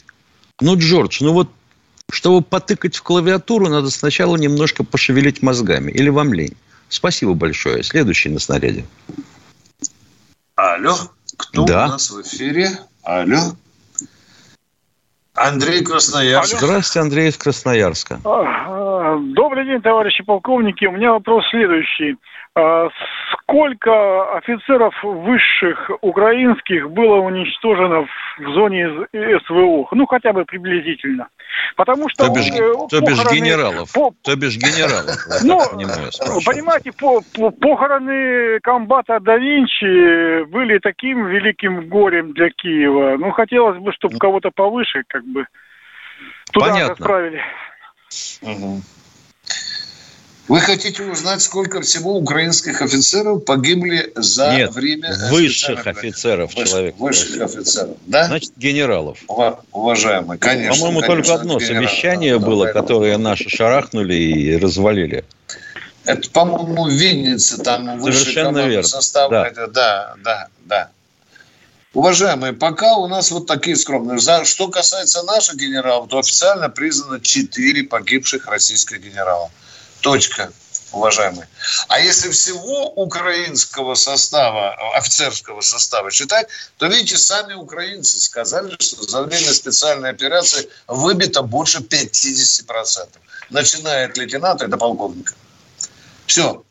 [0.61, 1.49] Ну, Джордж, ну вот,
[2.11, 5.91] чтобы потыкать в клавиатуру, надо сначала немножко пошевелить мозгами.
[5.91, 6.55] Или вам лень?
[6.89, 7.83] Спасибо большое.
[7.83, 8.85] Следующий на снаряде.
[10.55, 10.95] Алло,
[11.37, 11.85] кто да.
[11.85, 12.69] у нас в эфире?
[13.03, 13.55] Алло.
[15.33, 16.57] Андрей Красноярск.
[16.57, 18.21] Здравствуйте, Андрей из Красноярска.
[18.23, 20.85] А, а, добрый день, товарищи полковники.
[20.85, 22.15] У меня вопрос следующий.
[22.55, 22.87] А,
[23.31, 28.05] сколько офицеров высших украинских было уничтожено
[28.37, 29.07] в зоне
[29.47, 29.87] СВО?
[29.91, 31.29] Ну, хотя бы приблизительно.
[31.75, 32.27] Потому что...
[32.27, 33.91] То бишь, э, то бишь генералов.
[33.91, 35.15] По, то бишь генералов.
[35.43, 35.59] Ну,
[36.45, 43.17] понимаете, по, по, похороны комбата да Винчи были таким великим горем для Киева.
[43.17, 45.47] Ну, хотелось бы, чтобы кого-то повыше, как бы,
[46.51, 46.93] туда Понятно.
[46.93, 47.41] отправили.
[48.43, 48.81] Угу.
[50.49, 55.15] Вы хотите узнать, сколько всего украинских офицеров погибли за Нет, время...
[55.29, 56.97] высших офицеров Выш, человек.
[56.97, 58.25] Высших офицеров, да?
[58.25, 59.19] Значит, генералов.
[59.71, 60.85] Уважаемый, конечно.
[60.85, 65.23] По-моему, только одно совещание да, было, да, которое наши шарахнули и развалили.
[66.03, 68.83] Это, по-моему, в Виннице, там Совершенно верно.
[68.83, 69.31] состав.
[69.31, 69.47] Да.
[69.47, 70.89] Это, да, да, да.
[71.93, 74.19] Уважаемые, пока у нас вот такие скромные.
[74.19, 79.49] За, что касается наших генералов, то официально признано 4 погибших российских генерала.
[80.03, 80.51] Точка,
[80.91, 81.47] уважаемые.
[81.87, 89.23] А если всего украинского состава, офицерского состава считать, то, видите, сами украинцы сказали, что за
[89.23, 93.07] время специальной операции выбито больше 50%.
[93.49, 95.35] Начиная от лейтенанта до полковника.
[96.25, 96.63] Все.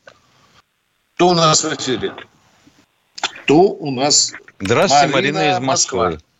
[1.14, 2.14] Кто у нас в эфире?
[3.44, 4.32] Кто у нас?
[4.60, 6.10] Здравствуйте, Марина, Марина из Москвы.
[6.10, 6.31] Москва.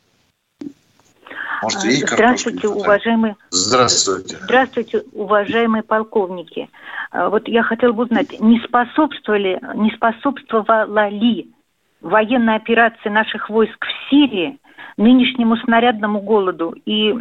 [1.63, 3.37] Может, и Здравствуйте, уважаемые...
[3.51, 4.39] Здравствуйте.
[4.43, 6.69] Здравствуйте, уважаемые полковники.
[7.13, 11.53] А, вот я хотела бы узнать, не способствовали, не способствовала ли
[12.01, 14.59] военная операция наших войск в Сирии
[14.97, 17.15] нынешнему снарядному голоду и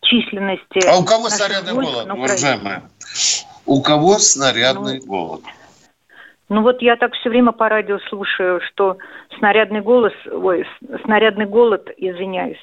[0.00, 0.86] численности...
[0.88, 2.82] А у кого снарядный голод, уважаемая?
[3.66, 5.42] У кого снарядный ну, голод?
[6.48, 8.98] Ну вот я так все время по радио слушаю, что
[9.38, 10.66] снарядный голос, ой,
[11.04, 12.60] снарядный голод, извиняюсь,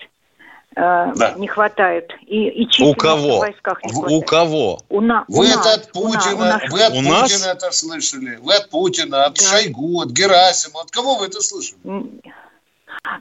[0.76, 1.34] да.
[1.38, 2.12] не хватает.
[2.26, 3.38] И, и у кого?
[3.38, 4.24] в войсках не хватает.
[4.24, 4.80] У кого?
[4.90, 7.46] У на, вы у это нас, от Путина, у нас, вы от у Путина нас?
[7.46, 9.44] это слышали, вы от Путина, от да.
[9.44, 11.80] Шойгу, от Герасима, от кого вы это слышали?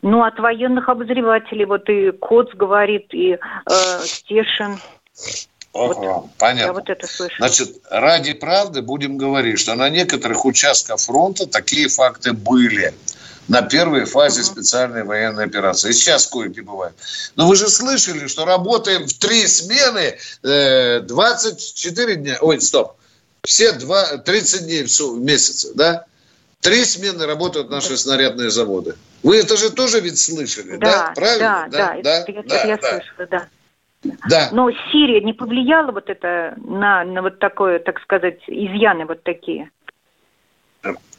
[0.02, 3.38] Ну, от военных обозревателей, вот и Коц говорит, и э,
[4.04, 4.78] Стешин.
[5.72, 5.98] Вот,
[6.38, 6.66] понятно.
[6.66, 7.36] Я вот это слышу.
[7.38, 12.92] Значит, ради правды будем говорить, что на некоторых участках фронта такие факты были
[13.48, 15.90] на первой фазе специальной военной операции.
[15.90, 16.94] И сейчас кое-где бывает.
[17.36, 22.38] Но вы же слышали, что работаем в три смены э, 24 дня.
[22.40, 22.96] Ой, стоп.
[23.42, 26.04] Все два, 30 дней в месяц, да?
[26.60, 28.96] Три смены работают наши снарядные заводы.
[29.22, 31.06] Вы это же тоже ведь слышали, да?
[31.06, 31.12] да?
[31.14, 31.68] Правильно?
[31.70, 32.90] Да, да, да, это, да, это, да, я да.
[32.90, 33.48] слышала, да.
[34.28, 34.48] Да.
[34.52, 39.70] Но Сирия не повлияла вот это на, на вот такое, так сказать, изъяны вот такие?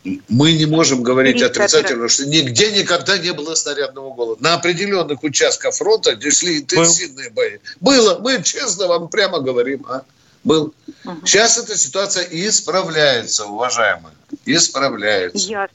[0.04, 4.42] Мы не можем говорить отрицательно, что нигде никогда не было снарядного голода.
[4.42, 7.58] На определенных участках фронта, где шли интенсивные бои.
[7.80, 8.18] Было.
[8.20, 9.86] Мы честно вам прямо говорим.
[9.90, 10.04] А?
[10.44, 10.74] Был.
[11.04, 11.26] Угу.
[11.26, 14.16] Сейчас эта ситуация исправляется, уважаемые.
[14.46, 15.50] Исправляется.
[15.50, 15.68] Я...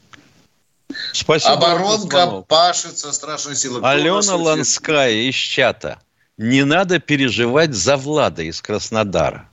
[1.12, 1.52] Спасибо.
[1.54, 3.82] Оборонка пашет со страшной силой.
[3.82, 5.98] Алена Ланская из чата.
[6.36, 9.48] Не надо переживать за Влада из Краснодара.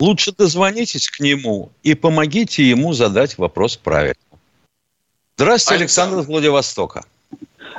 [0.00, 4.14] Лучше дозвонитесь к нему и помогите ему задать вопрос правильно.
[5.36, 7.02] Здравствуйте, Александр из Владивостока.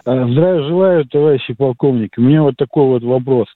[0.06, 2.20] А, здравия желаю, товарищи полковники.
[2.20, 3.48] У меня вот такой вот вопрос.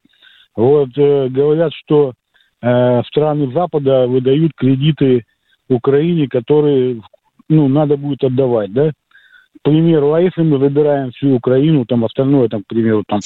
[0.55, 2.13] Вот э, говорят, что
[2.61, 5.25] э, страны Запада выдают кредиты
[5.69, 7.01] Украине, которые,
[7.49, 8.91] ну, надо будет отдавать, да?
[8.91, 13.19] К примеру, а если мы забираем всю Украину, там остальное, там, к примеру, там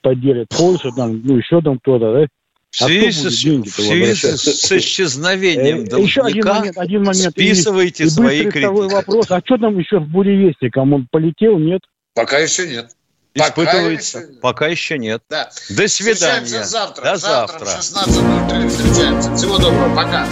[0.00, 2.26] поделит Польша, там, ну, еще там кто-то, да?
[2.74, 7.30] В связи, а с, в связи с исчезновением должника еще один момент, один момент.
[7.30, 8.72] списывайте и, свои и кредиты.
[8.72, 10.92] вопрос, а что там еще с буревестником?
[10.92, 11.82] Он полетел, нет?
[12.14, 12.90] Пока еще нет.
[13.32, 14.18] Испытывается.
[14.18, 15.22] Пока еще, Пока еще нет.
[15.30, 15.50] Да.
[15.70, 16.44] До свидания.
[16.44, 17.04] Встречаемся завтра.
[17.04, 17.64] До завтра.
[17.64, 18.10] завтра.
[18.10, 19.36] 16.03 встречаемся.
[19.36, 19.94] Всего доброго.
[19.94, 20.26] Пока.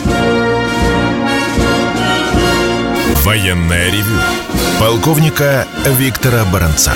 [3.22, 4.18] Военная ревю.
[4.80, 6.93] Полковника Виктора Баранца.